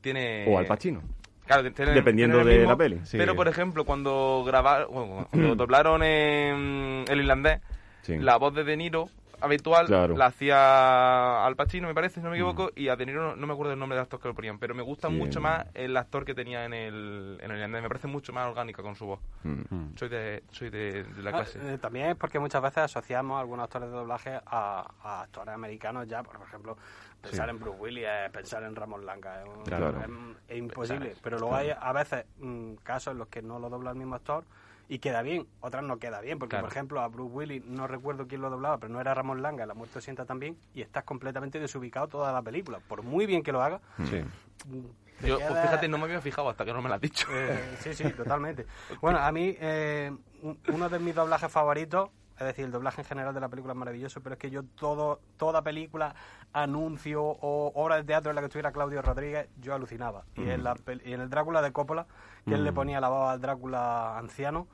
tiene... 0.01 0.45
O 0.47 0.57
Al 0.57 0.65
Pacino. 0.65 1.01
Claro, 1.45 1.71
tiene- 1.73 1.91
Dependiendo 1.93 2.37
tiene 2.37 2.49
de 2.51 2.57
mismo, 2.57 2.71
la 2.71 2.77
peli. 2.77 2.99
Sí. 3.05 3.17
Pero, 3.17 3.35
por 3.35 3.47
ejemplo, 3.47 3.85
cuando 3.85 4.43
grabaron, 4.45 4.91
bueno, 4.91 5.27
cuando 5.29 5.55
doblaron 5.55 6.01
en 6.03 7.05
el 7.07 7.19
irlandés, 7.19 7.61
Sí. 8.01 8.17
la 8.17 8.37
voz 8.37 8.53
de 8.53 8.63
De 8.63 8.77
Niro 8.77 9.09
habitual 9.45 9.85
Claro. 9.87 10.15
la 10.17 10.27
hacía 10.27 11.45
Al 11.45 11.55
Pacino, 11.55 11.87
me 11.87 11.93
parece, 11.93 12.15
si 12.15 12.21
no 12.21 12.29
me 12.29 12.35
equivoco, 12.35 12.71
y 12.75 12.87
a 12.89 12.95
De 12.95 13.05
Niro 13.05 13.21
no, 13.29 13.35
no 13.35 13.47
me 13.47 13.53
acuerdo 13.53 13.73
el 13.73 13.79
nombre 13.79 13.95
del 13.95 14.03
actor 14.03 14.19
que 14.19 14.27
lo 14.27 14.33
ponían, 14.35 14.59
pero 14.59 14.75
me 14.75 14.83
gusta 14.83 15.07
Sí. 15.09 15.13
mucho 15.15 15.41
más 15.41 15.65
el 15.73 15.95
actor 15.97 16.25
que 16.25 16.33
tenía 16.35 16.65
en 16.65 16.73
el, 16.73 17.37
en 17.41 17.51
el 17.51 17.57
irlandés, 17.57 17.81
me 17.81 17.87
parece 17.87 18.07
mucho 18.07 18.33
más 18.33 18.47
orgánica 18.47 18.81
con 18.83 18.95
su 18.95 19.05
voz. 19.05 19.19
Mm. 19.43 19.95
Soy 19.95 20.09
de, 20.09 20.43
soy 20.51 20.69
de, 20.69 21.03
de 21.03 21.21
la 21.23 21.29
Ah, 21.29 21.33
clase. 21.33 21.59
eh, 21.73 21.77
también 21.77 22.09
es 22.11 22.15
porque 22.15 22.39
muchas 22.39 22.61
veces 22.61 22.79
asociamos 22.79 23.37
a 23.37 23.39
algunos 23.41 23.63
actores 23.65 23.89
de 23.89 23.95
doblaje 23.95 24.39
a, 24.45 24.85
a 25.03 25.21
actores 25.21 25.53
americanos 25.53 26.07
ya, 26.07 26.21
por 26.23 26.35
ejemplo, 26.45 26.77
pensar 27.21 27.49
en 27.49 27.59
Bruce 27.59 27.79
Willis, 27.79 28.05
es 28.05 28.31
pensar 28.31 28.63
en 28.63 28.75
Ramón 28.75 29.05
Langa, 29.05 29.41
es, 29.41 29.47
un- 29.47 29.63
Claro. 29.63 29.89
es- 29.99 30.05
es 30.49 30.57
imposible. 30.57 31.15
Pero 31.23 31.39
luego 31.39 31.55
hay 31.55 31.71
a 31.77 31.91
veces 31.93 32.25
mm, 32.39 32.75
casos 32.83 33.13
en 33.13 33.17
los 33.17 33.27
que 33.29 33.41
no 33.41 33.57
lo 33.59 33.69
dobla 33.69 33.91
el 33.91 33.97
mismo 33.97 34.15
actor 34.15 34.43
y 34.87 34.99
queda 34.99 35.21
bien, 35.21 35.47
otras 35.61 35.83
no 35.83 35.97
queda 35.97 36.21
bien, 36.21 36.37
porque 36.39 36.51
Claro. 36.51 36.65
por 36.67 36.71
ejemplo 36.71 37.01
a 37.01 37.07
Bruce 37.07 37.33
Willis 37.33 37.65
no 37.65 37.87
recuerdo 37.87 38.27
quién 38.27 38.41
lo 38.41 38.49
doblaba, 38.49 38.77
pero 38.77 38.93
no 38.93 39.01
era 39.01 39.13
Ramón 39.13 39.41
Langa, 39.41 39.65
La 39.65 39.73
muerte 39.73 40.01
sienta 40.01 40.25
también, 40.25 40.57
y 40.73 40.81
estás 40.81 41.03
completamente 41.03 41.59
desubicado 41.59 42.07
toda 42.07 42.31
la 42.31 42.41
película. 42.41 42.79
Por 42.79 43.03
muy 43.03 43.25
bien 43.25 43.41
que 43.43 43.51
lo 43.51 43.61
haga, 43.61 43.81
Sí. 44.09 44.21
mm, 44.67 44.85
te 45.21 45.27
Yo, 45.29 45.39
pues 45.47 45.59
fíjate, 45.61 45.87
no 45.87 45.97
me 45.97 46.03
había 46.05 46.21
fijado 46.21 46.49
hasta 46.49 46.65
que 46.65 46.73
no 46.73 46.81
me 46.81 46.89
lo 46.89 46.95
has 46.95 47.01
dicho. 47.01 47.27
eh, 47.31 47.75
sí, 47.79 47.93
sí, 47.93 48.03
totalmente. 48.15 48.65
Bueno, 49.01 49.19
a 49.19 49.31
mí 49.31 49.55
eh, 49.59 50.11
un- 50.41 50.59
uno 50.71 50.89
de 50.89 50.99
mis 50.99 51.15
doblajes 51.15 51.51
favoritos, 51.51 52.09
es 52.37 52.45
decir, 52.45 52.65
el 52.65 52.71
doblaje 52.71 53.01
en 53.01 53.07
general 53.07 53.33
de 53.33 53.39
la 53.39 53.49
película 53.49 53.73
es 53.73 53.77
maravilloso, 53.77 54.21
pero 54.21 54.33
es 54.33 54.39
que 54.39 54.49
yo 54.49 54.63
todo, 54.63 55.19
toda 55.37 55.61
película, 55.61 56.15
anuncio 56.53 57.23
o 57.23 57.71
obra 57.75 57.95
de 57.97 58.03
teatro 58.03 58.31
en 58.31 58.35
la 58.35 58.41
que 58.41 58.45
estuviera 58.47 58.71
Claudio 58.71 59.01
Rodríguez, 59.01 59.49
yo 59.59 59.73
alucinaba. 59.73 60.23
Y, 60.35 60.49
en 60.49 60.63
la 60.63 60.75
pel- 60.75 61.01
y 61.05 61.13
en 61.13 61.21
el 61.21 61.29
Drácula 61.29 61.61
de 61.61 61.71
Coppola, 61.71 62.07
que 62.45 62.53
él 62.53 62.63
le 62.63 62.71
ponía 62.73 62.99
la 63.01 63.09
voz 63.09 63.29
al 63.29 63.41
Drácula 63.41 64.17
anciano, 64.17 64.67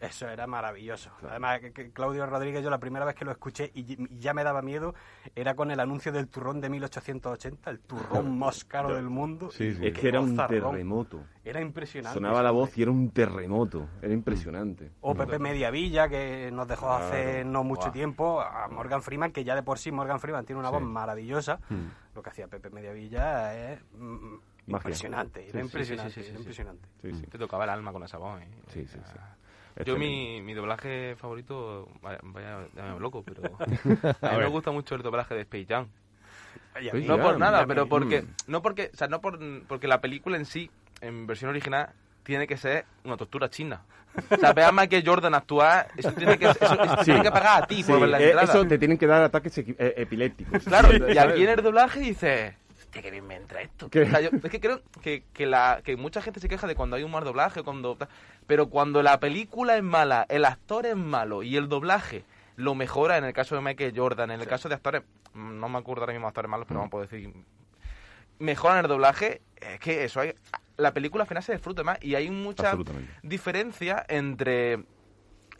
eso 0.00 0.28
era 0.28 0.46
maravilloso. 0.46 1.10
Además, 1.28 1.60
que, 1.60 1.72
que 1.72 1.90
Claudio 1.90 2.24
Rodríguez, 2.26 2.62
yo 2.62 2.70
la 2.70 2.78
primera 2.78 3.04
vez 3.04 3.14
que 3.14 3.24
lo 3.24 3.32
escuché 3.32 3.70
y, 3.74 3.92
y 3.92 4.18
ya 4.18 4.32
me 4.34 4.44
daba 4.44 4.62
miedo, 4.62 4.94
era 5.34 5.54
con 5.54 5.70
el 5.70 5.80
anuncio 5.80 6.12
del 6.12 6.28
turrón 6.28 6.60
de 6.60 6.68
1880, 6.70 7.70
el 7.70 7.80
turrón 7.80 8.38
más 8.38 8.64
caro 8.64 8.94
del 8.94 9.08
mundo. 9.10 9.50
Sí, 9.50 9.72
sí. 9.74 9.86
Es 9.86 9.98
que 9.98 10.08
era 10.08 10.20
un 10.20 10.36
terremoto. 10.36 11.22
Era 11.44 11.60
impresionante. 11.60 12.14
Sonaba 12.14 12.42
la 12.42 12.50
voz 12.50 12.76
y 12.76 12.82
era 12.82 12.90
un 12.90 13.10
terremoto. 13.10 13.88
Era 14.02 14.12
impresionante. 14.12 14.92
O 15.00 15.14
Pepe 15.14 15.38
Mediavilla, 15.38 16.08
que 16.08 16.50
nos 16.52 16.68
dejó 16.68 16.86
Claro. 16.86 17.04
hace 17.06 17.44
no 17.44 17.64
mucho 17.64 17.90
tiempo, 17.90 18.40
a 18.40 18.68
Morgan 18.68 19.02
Freeman, 19.02 19.32
que 19.32 19.44
ya 19.44 19.54
de 19.54 19.62
por 19.62 19.78
sí 19.78 19.90
Morgan 19.90 20.20
Freeman 20.20 20.44
tiene 20.44 20.60
una 20.60 20.68
Sí. 20.68 20.74
voz 20.74 20.82
maravillosa. 20.82 21.58
Hmm. 21.68 21.88
Lo 22.14 22.22
que 22.22 22.30
hacía 22.30 22.48
Pepe 22.48 22.68
Mediavilla 22.70 23.72
es 23.72 23.80
mm, 23.92 24.34
impresionante, 24.66 25.48
era 25.48 25.60
impresionante, 25.60 26.20
impresionante. 26.36 26.88
Te 27.30 27.38
tocaba 27.38 27.64
el 27.64 27.70
alma 27.70 27.92
con 27.92 28.02
esa 28.02 28.18
voz. 28.18 28.40
¿eh? 28.42 28.48
Sí, 28.68 28.86
sí, 28.86 28.98
sí. 28.98 29.18
Yo 29.84 29.96
mi, 29.96 30.40
mi 30.42 30.54
doblaje 30.54 31.14
favorito, 31.16 31.88
vaya, 32.02 32.18
vaya 32.22 32.58
loco, 32.98 33.22
pero 33.22 33.56
a 34.22 34.28
A 34.28 34.32
mí 34.32 34.38
me 34.38 34.46
gusta 34.48 34.70
mucho 34.70 34.94
el 34.94 35.02
doblaje 35.02 35.34
de 35.34 35.42
Space 35.42 35.66
Jam. 35.68 35.88
Mí- 36.92 37.06
No 37.06 37.18
por 37.18 37.38
nada, 37.38 37.66
pero 37.66 37.88
porque 37.88 38.22
Mm. 38.22 38.26
no 38.46 38.62
porque, 38.62 38.90
o 38.92 38.96
sea, 38.96 39.08
no 39.08 39.20
por 39.20 39.38
porque 39.66 39.88
la 39.88 40.00
película 40.00 40.36
en 40.36 40.44
sí, 40.46 40.70
en 41.00 41.26
versión 41.26 41.50
original, 41.50 41.90
tiene 42.22 42.46
que 42.46 42.56
ser 42.56 42.84
una 43.04 43.16
tortura 43.16 43.48
china. 43.50 43.82
O 44.30 44.36
sea, 44.36 44.52
ve 44.52 44.64
a 44.64 44.72
Michael 44.72 45.02
Jordan 45.06 45.34
actuar, 45.34 45.88
eso 45.96 46.12
tiene 46.12 46.38
que, 46.38 46.46
eso, 46.46 46.58
eso 46.60 46.76
Sí. 46.98 47.04
tiene 47.06 47.22
que 47.22 47.30
pagar 47.30 47.62
a 47.62 47.66
ti 47.66 47.82
Sí, 47.82 47.90
por 47.90 48.00
ver 48.00 48.08
la 48.10 48.20
eh, 48.20 48.24
entrada. 48.30 48.44
eso 48.52 48.66
te 48.66 48.78
tienen 48.78 48.98
que 48.98 49.06
dar 49.06 49.22
ataques 49.22 49.58
eh, 49.58 49.74
epilépticos. 49.96 50.64
Claro, 50.64 50.88
¿sabes? 50.90 51.14
y 51.14 51.18
aquí 51.18 51.42
en 51.44 51.48
el 51.50 51.62
doblaje 51.62 52.00
dices, 52.00 52.54
¿qué 52.90 53.00
que 53.02 53.10
bien 53.10 53.26
me 53.26 53.36
entra 53.36 53.60
esto? 53.62 53.88
¿Qué? 53.90 54.02
O 54.02 54.06
sea, 54.10 54.20
yo- 54.20 54.30
es 54.42 54.50
que 54.50 54.60
creo 54.60 54.80
que, 55.02 55.22
que, 55.32 55.46
la, 55.46 55.80
que 55.84 55.96
mucha 55.96 56.20
gente 56.22 56.40
se 56.40 56.48
queja 56.48 56.66
de 56.66 56.74
cuando 56.74 56.96
hay 56.96 57.02
un 57.04 57.10
mal 57.12 57.24
doblaje, 57.24 57.62
cuando 57.62 57.96
pero 58.48 58.68
cuando 58.70 59.02
la 59.02 59.20
película 59.20 59.76
es 59.76 59.82
mala, 59.84 60.26
el 60.28 60.44
actor 60.44 60.86
es 60.86 60.96
malo 60.96 61.42
y 61.44 61.56
el 61.56 61.68
doblaje 61.68 62.24
lo 62.56 62.74
mejora, 62.74 63.16
en 63.18 63.24
el 63.24 63.32
caso 63.32 63.54
de 63.54 63.60
Michael 63.60 63.92
Jordan, 63.94 64.30
en 64.32 64.40
el 64.40 64.46
caso 64.48 64.68
de 64.68 64.74
actores, 64.74 65.02
mm, 65.34 65.60
no 65.60 65.68
me 65.68 65.78
acuerdo 65.78 66.02
ahora 66.02 66.14
mismo 66.14 66.26
de 66.26 66.28
actores 66.30 66.50
malos, 66.50 66.66
pero 66.66 66.80
vamos 66.80 66.88
a 66.88 66.90
poder 66.90 67.08
decir, 67.08 67.32
mejoran 68.38 68.78
el 68.78 68.88
doblaje, 68.88 69.42
es 69.56 69.78
que 69.80 70.04
eso 70.04 70.20
hay, 70.20 70.34
la 70.76 70.92
película 70.92 71.24
al 71.24 71.28
final 71.28 71.42
se 71.42 71.52
disfruta 71.52 71.82
más 71.84 71.98
y 72.02 72.14
hay 72.14 72.30
mucha 72.30 72.72
diferencia 73.22 74.04
entre 74.08 74.84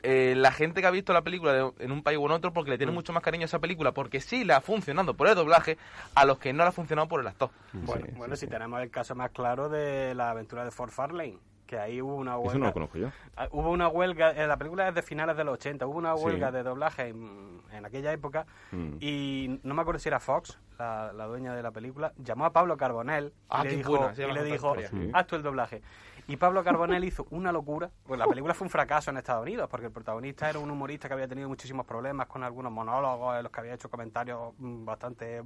eh, 0.02 0.34
la 0.36 0.52
gente 0.52 0.80
que 0.80 0.86
ha 0.86 0.90
visto 0.92 1.12
la 1.12 1.22
película 1.22 1.52
de- 1.52 1.72
en 1.80 1.90
un 1.92 2.02
país 2.02 2.18
en 2.20 2.30
otro 2.30 2.52
porque 2.52 2.70
le 2.70 2.78
tiene 2.78 2.92
mucho 2.92 3.12
más 3.12 3.22
cariño 3.22 3.42
a 3.42 3.46
esa 3.46 3.58
película 3.58 3.92
porque 3.92 4.20
sí 4.20 4.44
le 4.44 4.52
ha 4.54 4.60
funcionado 4.60 5.14
por 5.14 5.26
el 5.26 5.34
doblaje 5.34 5.76
a 6.14 6.24
los 6.24 6.38
que 6.38 6.52
no 6.52 6.62
le 6.62 6.68
ha 6.68 6.72
funcionado 6.72 7.08
por 7.08 7.20
el 7.20 7.26
actor. 7.26 7.50
Bueno, 7.72 8.06
Sí, 8.06 8.12
bueno 8.16 8.36
sí, 8.36 8.40
si 8.40 8.46
sí. 8.46 8.50
tenemos 8.50 8.80
el 8.80 8.90
caso 8.90 9.14
más 9.16 9.30
claro 9.32 9.68
de 9.68 10.14
la 10.14 10.30
aventura 10.30 10.64
de 10.64 10.70
Fort 10.70 10.92
Farlane, 10.92 11.38
que 11.68 11.78
ahí 11.78 12.00
hubo 12.02 12.16
una 12.16 12.36
huelga. 12.38 12.50
Eso 12.52 12.58
no 12.58 12.66
lo 12.66 12.72
conozco 12.72 12.98
yo. 12.98 13.10
Ah, 13.36 13.46
Hubo 13.52 13.70
una 13.70 13.86
huelga, 13.88 14.30
eh, 14.32 14.46
la 14.48 14.56
película 14.56 14.88
es 14.88 14.94
de 14.94 15.02
finales 15.02 15.36
de 15.36 15.44
los 15.44 15.54
80, 15.54 15.86
hubo 15.86 15.98
una 15.98 16.16
Sí. 16.16 16.24
huelga 16.24 16.50
de 16.50 16.62
doblaje 16.64 17.08
en, 17.08 17.60
en 17.70 17.84
aquella 17.84 18.10
época 18.12 18.46
Mm. 18.72 18.94
y 19.00 19.60
no 19.62 19.74
me 19.74 19.82
acuerdo 19.82 19.98
si 20.00 20.08
era 20.08 20.18
Fox, 20.18 20.58
la, 20.78 21.12
la 21.12 21.26
dueña 21.26 21.54
de 21.54 21.62
la 21.62 21.70
película, 21.70 22.12
llamó 22.16 22.46
a 22.46 22.52
Pablo 22.52 22.76
Carbonell 22.76 23.32
Ah, 23.50 23.60
y 23.60 23.64
le 23.64 23.70
qué 23.70 23.76
dijo, 23.76 23.90
buena, 23.90 24.14
sí, 24.14 24.22
y 24.22 24.26
me 24.26 24.32
le 24.32 24.44
dijo. 24.44 24.74
Sí. 24.90 25.10
haz 25.12 25.26
tú 25.26 25.36
el 25.36 25.42
doblaje. 25.42 25.82
Y 26.26 26.36
Pablo 26.36 26.62
Carbonell 26.64 27.04
hizo 27.04 27.26
una 27.30 27.52
locura, 27.52 27.90
pues 28.06 28.18
la 28.18 28.26
película 28.26 28.52
fue 28.54 28.64
un 28.66 28.70
fracaso 28.70 29.10
en 29.10 29.16
Estados 29.18 29.42
Unidos, 29.42 29.68
porque 29.70 29.86
el 29.86 29.92
protagonista 29.92 30.48
era 30.50 30.58
un 30.58 30.70
humorista 30.70 31.06
que 31.08 31.14
había 31.14 31.28
tenido 31.28 31.48
muchísimos 31.48 31.86
problemas 31.86 32.26
con 32.26 32.42
algunos 32.44 32.70
monólogos 32.72 33.36
en 33.36 33.42
los 33.44 33.52
que 33.52 33.60
había 33.60 33.74
hecho 33.74 33.88
comentarios 33.90 34.52
mm, 34.58 34.84
bastante 34.84 35.42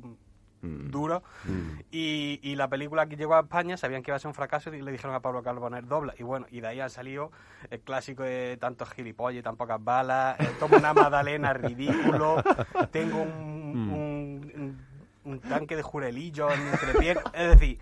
mm, 0.62 0.66
Mm. 0.66 0.90
duro. 0.90 1.22
Y, 1.90 2.38
y 2.42 2.54
la 2.56 2.68
película 2.68 3.06
que 3.06 3.16
llegó 3.16 3.34
a 3.34 3.40
España 3.40 3.76
sabían 3.76 4.02
que 4.02 4.10
iba 4.10 4.16
a 4.16 4.20
ser 4.20 4.28
un 4.28 4.34
fracaso 4.34 4.72
y 4.72 4.80
le 4.80 4.92
dijeron 4.92 5.14
a 5.14 5.20
Pablo 5.20 5.42
Carbonell 5.42 5.86
dobla. 5.88 6.14
Y 6.18 6.22
bueno, 6.22 6.46
y 6.50 6.60
de 6.60 6.68
ahí 6.68 6.80
han 6.80 6.88
salido 6.90 7.30
el 7.70 7.80
clásico 7.80 8.22
de 8.22 8.56
tantos 8.58 8.88
gilipollas 8.90 9.40
y 9.40 9.42
tan 9.42 9.56
pocas 9.56 9.82
balas. 9.82 10.38
eh, 10.40 10.48
tomo 10.58 10.76
una 10.76 10.94
magdalena 10.94 11.52
ridículo. 11.52 12.42
Tengo 12.90 13.22
un, 13.22 13.90
un, 13.90 14.52
un- 14.54 14.92
un 15.24 15.38
tanque 15.40 15.76
de 15.76 15.82
jurelillo 15.82 16.50
en 16.52 16.64
mi 16.64 16.70
entrepierna. 16.70 17.22
Es 17.34 17.48
decir, 17.50 17.78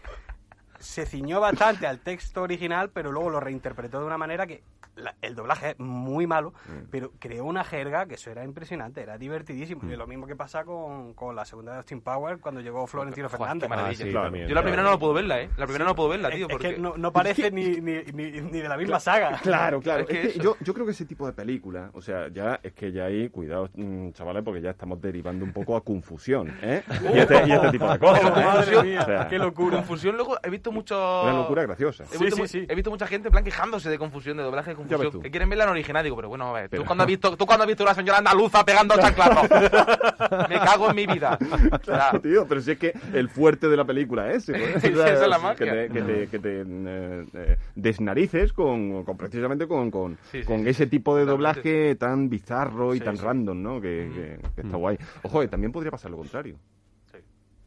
se 0.78 1.04
ciñó 1.06 1.40
bastante 1.40 1.86
al 1.86 1.98
texto 2.00 2.42
original, 2.42 2.90
pero 2.90 3.12
luego 3.12 3.30
lo 3.30 3.40
reinterpretó 3.40 4.00
de 4.00 4.06
una 4.06 4.18
manera 4.18 4.46
que 4.46 4.62
la- 5.00 5.14
el 5.22 5.34
doblaje 5.34 5.70
es 5.70 5.78
muy 5.78 6.26
malo, 6.26 6.52
pero 6.90 7.12
creó 7.18 7.44
una 7.44 7.64
jerga 7.64 8.06
que 8.06 8.14
eso 8.14 8.30
era 8.30 8.44
impresionante, 8.44 9.02
era 9.02 9.18
divertidísimo. 9.18 9.82
Y 9.90 9.96
lo 9.96 10.06
mismo 10.06 10.26
que 10.26 10.36
pasa 10.36 10.64
con, 10.64 11.14
con 11.14 11.34
la 11.36 11.44
segunda 11.44 11.72
de 11.72 11.78
Austin 11.78 12.00
Power 12.00 12.38
cuando 12.38 12.60
llegó 12.60 12.86
Florentino 12.86 13.28
Joder, 13.28 13.38
Fernández. 13.38 13.62
qué 13.62 13.68
maravilla. 13.68 14.00
Ah, 14.00 14.04
sí, 14.06 14.10
Claro. 14.10 14.26
también, 14.26 14.48
Yo 14.48 14.54
la 14.54 14.62
primera 14.62 14.82
no 14.82 14.88
claro. 14.88 14.96
la 14.96 15.00
puedo 15.00 15.12
verla, 15.14 15.40
¿eh? 15.40 15.50
La 15.56 15.64
primera 15.66 15.84
no 15.84 15.94
puedo 15.94 16.08
verla, 16.08 16.30
tío. 16.30 16.46
es, 16.46 16.52
porque... 16.52 16.74
que 16.74 16.80
no, 16.80 16.94
no 16.96 17.12
parece 17.12 17.50
ni, 17.50 17.64
ni, 17.80 18.02
ni, 18.12 18.30
ni 18.40 18.60
de 18.60 18.68
la 18.68 18.76
misma 18.76 19.00
saga. 19.00 19.38
Claro, 19.42 19.80
claro. 19.80 20.00
Es 20.02 20.06
que 20.08 20.14
Es 20.14 20.20
que 20.20 20.28
eso. 20.38 20.42
yo, 20.42 20.56
yo 20.60 20.74
creo 20.74 20.86
que 20.86 20.92
ese 20.92 21.04
tipo 21.06 21.26
de 21.26 21.32
películas, 21.32 21.90
o 21.94 22.00
sea, 22.02 22.28
ya 22.28 22.60
es 22.62 22.72
que 22.72 22.92
ya 22.92 23.04
ahí, 23.06 23.28
cuidado, 23.28 23.68
mm, 23.74 24.10
chavales, 24.12 24.42
porque 24.44 24.60
ya 24.60 24.70
estamos 24.70 25.00
derivando 25.00 25.44
un 25.44 25.52
poco 25.52 25.76
a 25.76 25.82
confusión, 25.84 26.52
¿eh? 26.62 26.82
Y 27.14 27.18
este, 27.18 27.46
y 27.46 27.52
este 27.52 27.70
tipo 27.70 27.90
de 27.90 27.98
cosas. 27.98 28.24
Oh, 28.24 28.40
¿eh? 28.40 28.44
madre 28.44 28.82
mía, 28.82 29.00
O 29.02 29.04
sea, 29.04 29.28
qué 29.28 29.38
locura. 29.38 29.76
Confusión, 29.78 30.16
luego 30.16 30.36
he 30.42 30.50
visto 30.50 30.72
mucho... 30.72 31.22
Una 31.22 31.32
locura 31.32 31.62
graciosa. 31.62 32.04
He 32.04 32.18
Sí, 32.18 32.24
visto, 32.24 32.36
sí, 32.46 32.60
sí. 32.60 32.66
he 32.68 32.74
visto 32.74 32.90
mucha 32.90 33.06
gente 33.06 33.28
en 33.28 33.32
plan 33.32 33.44
quejándose 33.44 33.88
de 33.88 33.98
confusión, 33.98 34.36
de 34.36 34.42
doblaje 34.42 34.70
de 34.70 34.76
ves 34.98 35.06
confusión. 35.06 35.12
tú. 35.12 35.20
Que 35.22 35.30
quieren 35.30 35.48
verla 35.48 35.64
en 35.64 35.70
original. 35.70 36.04
Digo, 36.04 36.16
pero 36.16 36.28
bueno, 36.28 36.48
a 36.48 36.52
ver, 36.60 36.70
Pero- 36.70 36.82
¿tú, 36.82 36.86
cuando 36.86 37.02
has 37.04 37.08
visto, 37.08 37.36
tú 37.36 37.46
cuando 37.46 37.64
has 37.64 37.68
visto 37.68 37.82
una 37.84 37.94
señora 37.94 38.18
andaluza 38.18 38.64
pegando 38.64 38.94
chanclazos. 38.96 39.48
Me 40.48 40.58
cago 40.58 40.90
en 40.90 40.96
mi 40.96 41.06
vida. 41.06 41.38
O 41.40 41.56
sea, 41.56 41.78
Claro, 41.78 42.20
tío, 42.20 42.46
pero 42.48 42.60
si 42.60 42.72
es 42.72 42.78
que 42.78 42.92
el 43.12 43.28
fuerte 43.28 43.68
de 43.68 43.76
la 43.76 43.84
película 43.84 44.30
es 44.30 44.48
ese. 44.48 44.52
pues. 44.58 44.82
Sí, 44.82 44.92
O 44.92 44.96
sea, 44.96 45.08
esa 45.12 45.24
es 45.24 45.28
la 45.30 45.36
que 45.36 45.42
magia. 45.42 45.72
te, 45.72 45.88
que 45.90 46.02
te, 46.02 46.26
que 46.28 46.38
te, 46.38 46.60
eh, 46.62 47.26
eh, 47.34 47.56
desnarices 47.74 48.52
con, 48.52 49.04
con 49.04 49.16
precisamente 49.16 49.66
con, 49.66 49.90
con, 49.90 50.16
Sí, 50.30 50.40
sí, 50.40 50.44
con 50.46 50.62
sí. 50.62 50.68
ese 50.68 50.86
tipo 50.86 51.16
de 51.16 51.24
Totalmente. 51.26 51.60
doblaje 51.60 51.94
tan 51.96 52.28
bizarro 52.28 52.94
y 52.94 52.98
Sí, 52.98 53.04
tan 53.04 53.16
sí. 53.16 53.24
random, 53.24 53.62
¿no? 53.62 53.80
Que, 53.80 54.10
que- 54.14 54.48
que 54.54 54.60
está 54.62 54.76
guay. 54.76 54.96
Ojo, 55.22 55.40
que 55.40 55.48
también 55.48 55.72
podría 55.72 55.90
pasar 55.90 56.10
lo 56.10 56.16
contrario. 56.18 56.56
Sí. 57.12 57.18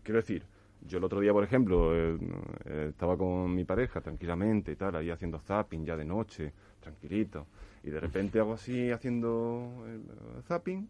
Quiero 0.03 0.19
decir, 0.19 0.43
yo 0.85 0.97
el 0.97 1.03
otro 1.03 1.19
día, 1.19 1.31
por 1.31 1.43
ejemplo, 1.43 1.95
eh, 1.95 2.17
eh, 2.65 2.87
estaba 2.89 3.17
con 3.17 3.53
mi 3.55 3.63
pareja 3.63 4.01
tranquilamente 4.01 4.71
y 4.71 4.75
tal, 4.75 4.95
ahí 4.95 5.09
haciendo 5.09 5.39
zapping 5.39 5.85
ya 5.85 5.95
de 5.95 6.05
noche, 6.05 6.53
tranquilito. 6.83 7.47
Y 7.83 7.89
de 7.89 7.99
repente 7.99 8.39
hago 8.39 8.53
así 8.53 8.91
haciendo 8.91 9.83
el 9.87 10.43
zapping 10.43 10.87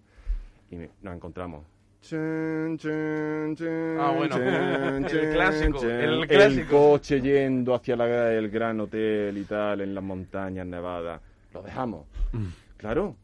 y 0.72 0.76
me- 0.76 0.90
nos 1.02 1.16
encontramos. 1.16 1.64
Chun, 2.02 2.78
chun, 2.78 3.56
chun, 3.56 3.98
Ah, 4.00 4.12
bueno. 4.16 4.36
El 5.08 5.32
clásico, 5.34 5.82
el 5.86 6.28
clásico. 6.28 6.70
coche 6.92 7.22
yendo 7.22 7.74
hacia 7.74 7.96
la- 7.96 8.34
el 8.34 8.50
gran 8.50 8.80
hotel 8.82 9.38
y 9.38 9.44
tal, 9.46 9.80
en 9.82 9.96
las 9.96 10.04
montañas 10.04 10.68
nevadas. 10.68 11.22
Lo 11.54 11.62
dejamos. 11.62 12.06
Claro. 12.78 13.16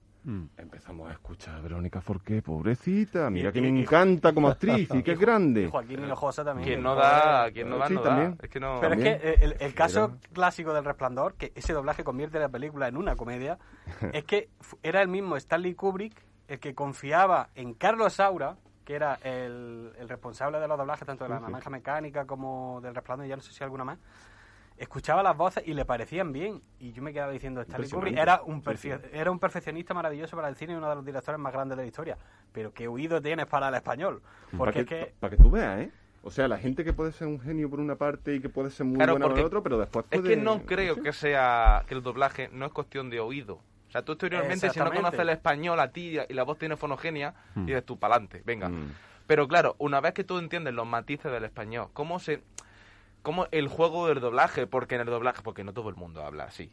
Empezamos 0.58 1.10
a 1.10 1.14
escuchar 1.14 1.56
a 1.56 1.62
Verónica 1.62 2.02
Forqué, 2.02 2.42
pobrecita. 2.42 3.30
Mira 3.30 3.50
Y- 3.50 3.54
que 3.54 3.62
me 3.62 3.70
y- 3.70 3.78
y- 3.78 3.82
encanta 3.82 4.34
como 4.34 4.48
actriz 4.50 4.90
y 4.94 5.02
que 5.02 5.14
es 5.14 5.20
grande. 5.20 5.64
Y 5.64 5.70
Joaquín 5.70 6.04
Hinojosa 6.04 6.44
también. 6.44 6.68
quien 6.68 6.84
no 6.84 6.94
da, 6.96 7.50
quien 7.52 7.70
no 7.70 7.78
da, 7.78 7.88
Sí, 7.88 7.94
no 7.96 8.02
da. 8.04 8.10
también. 8.10 8.38
Es 8.42 8.50
que 8.50 8.60
no... 8.60 8.80
Pero 8.82 8.94
es 8.96 9.02
que 9.04 9.10
eh, 9.12 9.36
el, 9.42 9.56
el 9.60 9.74
caso 9.74 10.18
clásico 10.34 10.74
del 10.74 10.86
Resplandor, 10.86 11.34
que 11.36 11.52
ese 11.56 11.74
doblaje 11.74 12.04
convierte 12.04 12.38
la 12.40 12.50
película 12.50 12.88
en 12.88 12.98
una 12.98 13.16
comedia, 13.16 13.58
es 14.14 14.24
que 14.26 14.50
era 14.84 15.02
el 15.02 15.08
mismo 15.08 15.36
Stanley 15.38 15.74
Kubrick 15.74 16.22
el 16.48 16.60
que 16.60 16.74
confiaba 16.76 17.50
en 17.56 17.74
Carlos 17.76 18.14
Saura, 18.14 18.58
que 18.84 18.96
era 18.96 19.16
el, 19.24 19.94
el 20.00 20.10
responsable 20.10 20.60
de 20.60 20.68
los 20.68 20.78
doblajes 20.80 21.06
tanto 21.06 21.24
de 21.24 21.30
la 21.30 21.40
naranja 21.40 21.70
mecánica 21.70 22.26
como 22.26 22.80
del 22.82 22.96
Resplandor, 22.96 23.26
y 23.28 23.30
ya 23.30 23.36
no 23.36 23.42
sé 23.44 23.54
si 23.54 23.64
alguna 23.64 23.84
más. 23.86 24.00
Escuchaba 24.80 25.22
las 25.22 25.36
voces 25.36 25.64
y 25.68 25.74
le 25.74 25.84
parecían 25.86 26.32
bien. 26.32 26.62
Y 26.80 26.94
yo 26.94 27.02
me 27.04 27.12
quedaba 27.14 27.32
diciendo, 27.32 27.62
Stanley 27.62 27.90
Kubrick 27.90 28.18
era 28.18 28.42
un, 28.42 28.64
perfe- 28.64 29.02
era 29.12 29.30
un 29.30 29.38
perfeccionista 29.38 29.94
maravilloso 29.94 30.36
para 30.38 30.48
el 30.48 30.56
cine 30.56 30.74
y 30.74 30.76
uno 30.78 30.90
de 30.90 30.96
los 30.96 31.06
directores 31.06 31.38
más 31.40 31.52
grandes 31.52 31.78
de 31.78 31.84
la 31.84 31.88
historia. 31.88 32.18
Pero 32.54 32.74
qué 32.74 32.88
oído 32.88 33.22
tienes 33.22 33.46
para 33.46 33.68
el 33.68 33.76
español. 33.76 34.22
Porque 34.58 34.80
es 34.80 34.86
para, 34.86 35.00
que, 35.02 35.06
que... 35.08 35.14
para 35.20 35.32
que 35.36 35.44
tú 35.44 35.52
veas, 35.52 35.82
¿eh? 35.82 35.92
O 36.24 36.32
sea, 36.32 36.48
la 36.48 36.58
gente 36.58 36.84
que 36.84 36.94
puede 36.94 37.12
ser 37.12 37.28
un 37.28 37.40
genio 37.40 37.70
por 37.70 37.80
una 37.80 37.96
parte 37.96 38.36
y 38.36 38.40
que 38.42 38.50
puede 38.50 38.70
ser 38.72 38.86
muy 38.86 38.96
Claro, 38.98 39.14
buena 39.14 39.26
por 39.26 39.32
porque 39.32 39.42
el 39.42 39.48
otro, 39.48 39.64
pero 39.64 39.78
después 39.78 40.06
Es 40.12 40.20
puede... 40.20 40.36
que 40.36 40.42
no 40.42 40.66
creo 40.66 41.02
que 41.02 41.14
sea 41.14 41.84
que 41.88 41.94
el 41.94 42.02
doblaje 42.04 42.50
no 42.52 42.66
es 42.66 42.72
cuestión 42.74 43.10
de 43.10 43.20
oído. 43.20 43.56
O 43.88 43.92
sea, 43.92 44.04
tú 44.04 44.12
exteriormente, 44.14 44.70
si 44.70 44.80
no 44.80 44.92
conoces 44.92 45.20
el 45.20 45.30
español 45.30 45.80
a 45.80 45.92
ti 45.92 46.20
y 46.30 46.34
la 46.34 46.44
voz 46.44 46.58
tiene 46.58 46.76
fonogenia, 46.78 47.34
dices 47.56 47.86
tú, 47.86 47.98
pa'lante, 47.98 48.44
venga. 48.46 48.70
Mm. 48.70 48.94
Pero 49.28 49.48
claro, 49.48 49.76
una 49.80 50.00
vez 50.02 50.14
que 50.14 50.24
tú 50.24 50.38
entiendes 50.40 50.74
los 50.74 50.86
matices 50.88 51.32
del 51.32 51.44
español, 51.46 51.88
cómo 51.94 52.20
se... 52.20 52.42
Cómo 53.22 53.48
el 53.52 53.68
juego 53.68 54.08
del 54.08 54.20
doblaje, 54.22 54.66
porque 54.66 54.96
en 54.96 55.02
el 55.02 55.08
doblaje, 55.08 55.42
porque 55.42 55.64
no 55.64 55.74
todo 55.74 55.90
el 55.90 55.96
mundo 55.96 56.24
habla 56.24 56.46
así. 56.46 56.70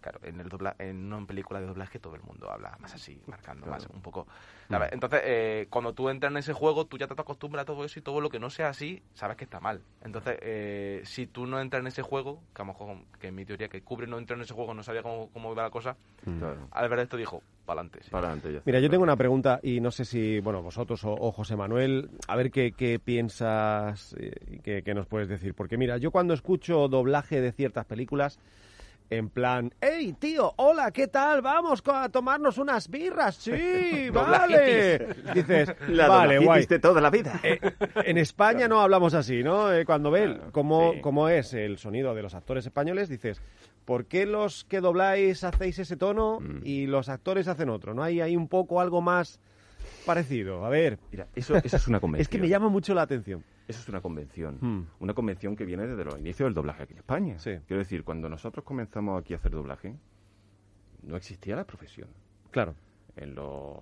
Claro, 0.00 0.20
en 0.22 0.38
el 0.38 0.48
dobla, 0.50 0.76
en 0.78 1.10
una 1.12 1.26
película 1.26 1.60
de 1.60 1.66
doblaje 1.66 1.98
todo 1.98 2.14
el 2.14 2.22
mundo 2.22 2.50
habla 2.50 2.76
más 2.78 2.94
así, 2.94 3.22
marcando 3.26 3.66
más 3.66 3.86
un 3.86 4.02
poco. 4.02 4.26
¿sabes? 4.68 4.92
Entonces, 4.92 5.22
eh, 5.24 5.66
cuando 5.70 5.94
tú 5.94 6.10
entras 6.10 6.30
en 6.30 6.36
ese 6.36 6.52
juego, 6.52 6.84
tú 6.84 6.98
ya 6.98 7.06
te 7.06 7.14
acostumbras 7.18 7.62
a 7.62 7.64
todo 7.64 7.84
eso 7.84 7.98
y 7.98 8.02
todo 8.02 8.20
lo 8.20 8.28
que 8.28 8.38
no 8.38 8.50
sea 8.50 8.68
así, 8.68 9.02
sabes 9.14 9.36
que 9.38 9.44
está 9.44 9.60
mal. 9.60 9.80
Entonces, 10.02 10.36
eh, 10.42 11.00
si 11.04 11.26
tú 11.26 11.46
no 11.46 11.58
entras 11.58 11.80
en 11.80 11.86
ese 11.86 12.02
juego, 12.02 12.42
que 12.54 12.60
a 12.60 12.64
lo 12.66 12.72
mejor, 12.72 12.98
que 13.18 13.28
en 13.28 13.34
mi 13.34 13.46
teoría, 13.46 13.68
que 13.68 13.82
Kubrick 13.82 14.10
no 14.10 14.18
entró 14.18 14.36
en 14.36 14.42
ese 14.42 14.52
juego, 14.52 14.74
no 14.74 14.82
sabía 14.82 15.02
cómo, 15.02 15.30
cómo 15.32 15.52
iba 15.52 15.62
la 15.62 15.70
cosa, 15.70 15.96
Claro. 16.38 16.68
al 16.70 16.88
ver 16.90 16.98
sí. 18.02 18.10
Para 18.10 18.26
adelante 18.28 18.52
ya 18.52 18.58
está. 18.58 18.68
Mira, 18.68 18.80
yo 18.80 18.90
tengo 18.90 19.02
una 19.02 19.16
pregunta 19.16 19.60
y 19.62 19.80
no 19.80 19.90
sé 19.90 20.04
si, 20.04 20.40
bueno, 20.40 20.62
vosotros 20.62 21.02
o, 21.04 21.12
o 21.12 21.32
José 21.32 21.56
Manuel, 21.56 22.10
a 22.28 22.36
ver 22.36 22.50
qué, 22.50 22.72
qué 22.72 22.98
piensas 22.98 24.14
eh, 24.18 24.32
y 24.50 24.58
qué, 24.58 24.82
qué 24.82 24.94
nos 24.94 25.06
puedes 25.06 25.28
decir. 25.28 25.54
Porque 25.54 25.76
mira, 25.76 25.96
yo 25.98 26.10
cuando 26.10 26.34
escucho 26.34 26.88
doblaje 26.88 27.40
de 27.40 27.52
ciertas 27.52 27.86
películas, 27.86 28.38
en 29.10 29.28
plan, 29.28 29.70
hey 29.82 30.14
tío, 30.18 30.54
hola, 30.56 30.90
¿qué 30.90 31.08
tal? 31.08 31.42
Vamos 31.42 31.82
a 31.86 32.08
tomarnos 32.08 32.56
unas 32.56 32.88
birras, 32.88 33.36
sí, 33.36 34.08
vale. 34.12 35.14
Dices, 35.34 35.74
La 35.88 36.08
vale, 36.08 36.38
guay. 36.38 36.66
toda 36.66 37.00
la 37.02 37.10
vida. 37.10 37.38
Eh, 37.42 37.60
en 38.04 38.16
España 38.18 38.66
no 38.66 38.80
hablamos 38.80 39.12
así, 39.14 39.42
¿no? 39.42 39.72
Eh, 39.72 39.84
cuando 39.84 40.10
ven 40.10 40.34
Claro, 40.36 40.52
cómo, 40.52 40.92
sí. 40.94 41.00
cómo 41.02 41.28
es 41.28 41.52
el 41.52 41.76
sonido 41.78 42.14
de 42.14 42.22
los 42.22 42.34
actores 42.34 42.64
españoles, 42.64 43.08
dices, 43.10 43.42
¿por 43.84 44.06
qué 44.06 44.26
los 44.26 44.64
que 44.64 44.80
dobláis 44.80 45.44
hacéis 45.44 45.78
ese 45.78 45.96
tono 45.96 46.40
Mm. 46.40 46.60
y 46.64 46.86
los 46.86 47.08
actores 47.08 47.48
hacen 47.48 47.68
otro? 47.68 47.94
¿No 47.94 48.02
hay 48.02 48.20
ahí 48.20 48.36
un 48.36 48.48
poco 48.48 48.80
algo 48.80 49.00
más 49.00 49.40
parecido? 50.06 50.64
A 50.64 50.68
ver, 50.68 50.98
Mira, 51.10 51.28
eso, 51.34 51.56
eso 51.56 51.76
es 51.76 51.88
una 51.88 52.00
convención. 52.00 52.22
es 52.22 52.28
que 52.28 52.38
me 52.38 52.48
llama 52.48 52.68
mucho 52.68 52.94
la 52.94 53.02
atención. 53.02 53.44
Eso 53.66 53.80
es 53.80 53.88
una 53.88 54.00
convención. 54.02 54.58
Hmm. 54.60 54.86
Una 55.00 55.14
convención 55.14 55.56
que 55.56 55.64
viene 55.64 55.86
desde 55.86 56.04
los 56.04 56.18
inicios 56.18 56.46
del 56.46 56.54
doblaje 56.54 56.82
aquí 56.82 56.92
en 56.92 56.98
España. 56.98 57.38
Sí. 57.38 57.52
Quiero 57.66 57.78
decir, 57.78 58.04
cuando 58.04 58.28
nosotros 58.28 58.64
comenzamos 58.64 59.18
aquí 59.20 59.32
a 59.32 59.36
hacer 59.38 59.52
doblaje, 59.52 59.94
no 61.02 61.16
existía 61.16 61.56
la 61.56 61.64
profesión. 61.64 62.08
Claro. 62.50 62.74
En 63.16 63.34
los 63.34 63.78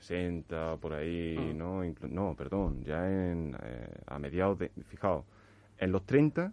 60, 0.00 0.76
por 0.78 0.92
ahí, 0.92 1.52
¿no? 1.54 1.84
Inclu- 1.84 2.10
no, 2.10 2.34
perdón, 2.36 2.82
ya 2.84 3.06
en, 3.08 3.56
eh, 3.62 3.88
a 4.06 4.18
mediados 4.18 4.58
de... 4.58 4.70
Fijaos, 4.88 5.24
en 5.78 5.92
los 5.92 6.04
30 6.04 6.52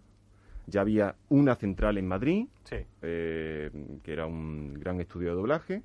ya 0.68 0.80
había 0.82 1.14
una 1.28 1.54
central 1.56 1.98
en 1.98 2.06
Madrid, 2.06 2.46
Sí. 2.64 2.76
eh, 3.02 3.70
que 4.02 4.12
era 4.12 4.26
un 4.26 4.74
gran 4.74 5.00
estudio 5.00 5.30
de 5.30 5.34
doblaje, 5.36 5.82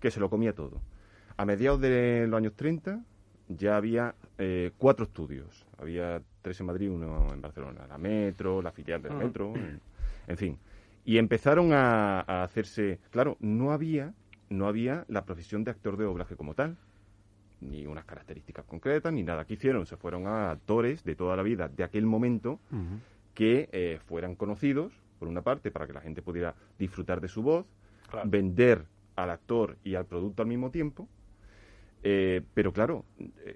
que 0.00 0.10
se 0.10 0.20
lo 0.20 0.28
comía 0.30 0.54
todo. 0.54 0.80
A 1.36 1.44
mediados 1.44 1.80
de 1.80 2.26
los 2.28 2.36
años 2.38 2.54
30 2.54 3.00
ya 3.48 3.76
había 3.76 4.14
eh, 4.38 4.72
cuatro 4.76 5.04
estudios. 5.06 5.66
Había 5.78 6.20
tres 6.42 6.60
en 6.60 6.66
Madrid, 6.66 6.90
uno 6.90 7.32
en 7.32 7.40
Barcelona. 7.40 7.86
La 7.88 7.96
Metro, 7.98 8.60
la 8.60 8.72
filial 8.72 9.00
de 9.02 9.08
la 9.08 9.14
Metro, 9.16 9.54
en, 9.56 9.80
en 10.26 10.36
fin. 10.36 10.58
Y 11.04 11.16
empezaron 11.18 11.72
a, 11.72 12.20
a 12.20 12.42
hacerse... 12.42 12.98
Claro, 13.10 13.36
no 13.40 13.72
había, 13.72 14.12
no 14.50 14.66
había 14.66 15.04
la 15.08 15.24
profesión 15.24 15.64
de 15.64 15.70
actor 15.70 15.96
de 15.96 16.04
doblaje 16.04 16.36
como 16.36 16.54
tal. 16.54 16.76
Ni 17.60 17.86
unas 17.86 18.04
características 18.04 18.64
concretas, 18.66 19.12
ni 19.12 19.22
nada. 19.22 19.44
¿Qué 19.44 19.54
hicieron? 19.54 19.86
Se 19.86 19.96
fueron 19.96 20.26
a 20.26 20.50
actores 20.50 21.02
de 21.04 21.14
toda 21.16 21.34
la 21.36 21.42
vida 21.42 21.68
de 21.68 21.82
aquel 21.84 22.04
momento 22.06 22.60
que 23.38 23.68
eh, 23.70 24.00
fueran 24.04 24.34
conocidos, 24.34 24.92
por 25.20 25.28
una 25.28 25.42
parte, 25.42 25.70
para 25.70 25.86
que 25.86 25.92
la 25.92 26.00
gente 26.00 26.22
pudiera 26.22 26.56
disfrutar 26.76 27.20
de 27.20 27.28
su 27.28 27.40
voz, 27.40 27.66
Claro. 28.10 28.28
vender 28.28 28.84
al 29.14 29.30
actor 29.30 29.76
y 29.84 29.94
al 29.94 30.06
producto 30.06 30.42
al 30.42 30.48
mismo 30.48 30.72
tiempo. 30.72 31.06
Eh, 32.02 32.42
pero 32.52 32.72
claro, 32.72 33.04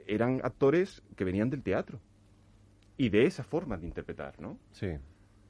eran 0.07 0.40
actores 0.45 1.03
que 1.16 1.25
venían 1.25 1.51
del 1.51 1.64
teatro 1.64 1.99
y 2.97 3.09
de 3.09 3.25
esa 3.27 3.42
forma 3.42 3.77
de 3.77 3.87
interpretar, 3.88 4.40
¿no? 4.40 4.57
Sí. 4.71 4.99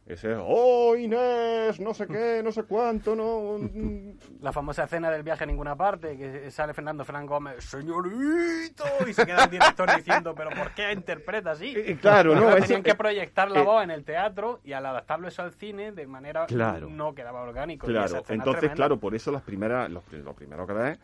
Ese, 0.04 0.34
oh 0.36 0.96
Inés, 0.96 1.78
no 1.78 1.94
sé 1.94 2.08
qué, 2.08 2.40
no 2.42 2.50
sé 2.50 2.64
cuánto, 2.64 3.14
no. 3.14 3.56
La 4.40 4.52
famosa 4.52 4.84
escena 4.84 5.10
del 5.10 5.22
viaje 5.22 5.44
a 5.44 5.46
ninguna 5.46 5.76
parte, 5.76 6.16
que 6.16 6.50
sale 6.50 6.74
Fernando 6.74 7.04
Gómez, 7.26 7.64
señorito, 7.64 8.84
y 9.08 9.12
se 9.12 9.24
queda 9.24 9.44
el 9.44 9.50
director 9.50 9.94
diciendo, 9.94 10.34
pero 10.34 10.50
¿por 10.50 10.72
qué 10.74 10.90
interpreta 10.92 11.52
así? 11.52 11.72
Eh, 11.76 11.96
claro, 12.00 12.34
¿no? 12.34 12.52
Tenían 12.56 12.82
que 12.82 12.96
proyectar 12.96 13.48
la 13.50 13.60
eh, 13.60 13.64
voz 13.64 13.84
en 13.84 13.92
el 13.92 14.04
teatro 14.04 14.60
y 14.64 14.72
al 14.72 14.84
adaptarlo 14.86 15.28
eso 15.28 15.42
al 15.42 15.52
cine 15.52 15.92
de 15.92 16.06
manera 16.08 16.46
Claro. 16.46 16.88
no 16.90 17.14
quedaba 17.14 17.40
orgánico. 17.42 17.86
y 17.88 17.90
Claro, 17.92 18.22
entonces, 18.28 18.58
tremenda. 18.60 18.74
claro, 18.74 18.96
por 18.98 19.14
eso 19.14 19.30
las 19.30 19.42
primeras, 19.42 19.88
los, 19.88 20.02
pri- 20.02 20.22
lo 20.22 20.34
primero 20.34 20.66
que 20.66 20.72
ves 20.72 20.98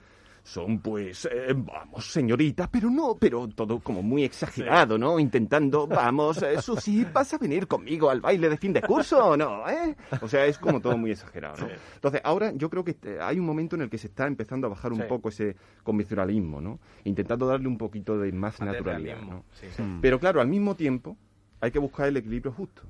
son, 0.48 0.78
pues, 0.80 1.28
eh, 1.30 1.52
vamos, 1.54 2.10
señorita, 2.10 2.70
pero 2.70 2.88
no, 2.88 3.16
pero 3.20 3.46
todo 3.48 3.80
como 3.80 4.02
muy 4.02 4.24
exagerado, 4.24 4.96
¿no? 4.96 5.18
Intentando, 5.18 5.86
vamos, 5.86 6.42
eh, 6.42 6.62
Susi, 6.62 7.04
¿vas 7.04 7.34
a 7.34 7.38
venir 7.38 7.66
conmigo 7.66 8.08
al 8.08 8.22
baile 8.22 8.48
de 8.48 8.56
fin 8.56 8.72
de 8.72 8.80
curso 8.80 9.22
o 9.26 9.36
no, 9.36 9.68
eh? 9.68 9.94
O 10.22 10.26
sea, 10.28 10.46
es 10.46 10.58
como 10.58 10.80
todo 10.80 10.96
muy 10.96 11.10
exagerado, 11.10 11.66
¿no? 11.66 11.68
Entonces, 11.94 12.22
ahora 12.24 12.52
yo 12.54 12.70
creo 12.70 12.82
que 12.82 12.92
este, 12.92 13.20
hay 13.20 13.38
un 13.38 13.44
momento 13.44 13.76
en 13.76 13.82
el 13.82 13.90
que 13.90 13.98
se 13.98 14.06
está 14.06 14.26
empezando 14.26 14.66
a 14.66 14.70
bajar 14.70 14.92
un 14.92 15.00
Sí. 15.02 15.04
poco 15.06 15.28
ese 15.28 15.54
convencionalismo, 15.82 16.62
¿no? 16.62 16.78
Intentando 17.04 17.46
darle 17.46 17.68
un 17.68 17.76
poquito 17.76 18.18
de 18.18 18.32
más 18.32 18.58
de 18.58 18.64
naturalidad, 18.64 19.20
¿no? 19.20 19.44
sí, 19.52 19.66
sí. 19.76 19.82
Pero 20.00 20.18
claro, 20.18 20.40
al 20.40 20.48
mismo 20.48 20.74
tiempo 20.76 21.16
hay 21.60 21.70
que 21.70 21.78
buscar 21.78 22.08
el 22.08 22.16
equilibrio 22.16 22.52
justo. 22.52 22.82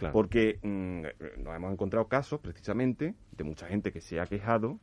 Claro. 0.00 0.12
Porque 0.14 0.58
mm, 0.62 1.42
nos 1.44 1.54
hemos 1.54 1.72
encontrado 1.72 2.08
casos, 2.08 2.40
precisamente, 2.40 3.14
de 3.32 3.44
mucha 3.44 3.66
gente 3.68 3.92
que 3.92 4.00
se 4.00 4.18
ha 4.18 4.26
quejado, 4.26 4.78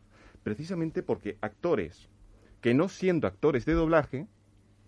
precisamente 0.48 1.04
porque 1.04 1.38
actores 1.42 2.08
que 2.62 2.74
no 2.74 2.88
siendo 2.88 3.28
actores 3.28 3.66
de 3.66 3.74
doblaje, 3.74 4.28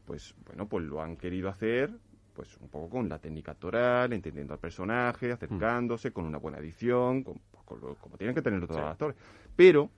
pues 0.06 0.34
bueno, 0.46 0.68
pues 0.70 0.86
lo 0.86 1.02
han 1.02 1.18
querido 1.18 1.50
hacer 1.50 1.92
pues 2.34 2.56
un 2.62 2.70
poco 2.70 2.90
con 2.90 3.10
la 3.10 3.20
técnica 3.20 3.52
actoral, 3.52 4.14
entendiendo 4.14 4.54
al 4.54 4.60
personaje, 4.62 5.34
acercándose, 5.34 6.12
con 6.14 6.24
una 6.26 6.38
buena 6.38 6.60
edición, 6.60 7.22
con- 7.24 7.42
pues, 7.52 7.64
con 7.66 7.82
lo- 7.82 7.96
como 7.96 8.16
tienen 8.18 8.34
que 8.34 8.42
tenerlo 8.42 8.66
todos 8.68 8.80
los 8.80 8.90
actores. 8.92 9.18
Pero 9.58 9.90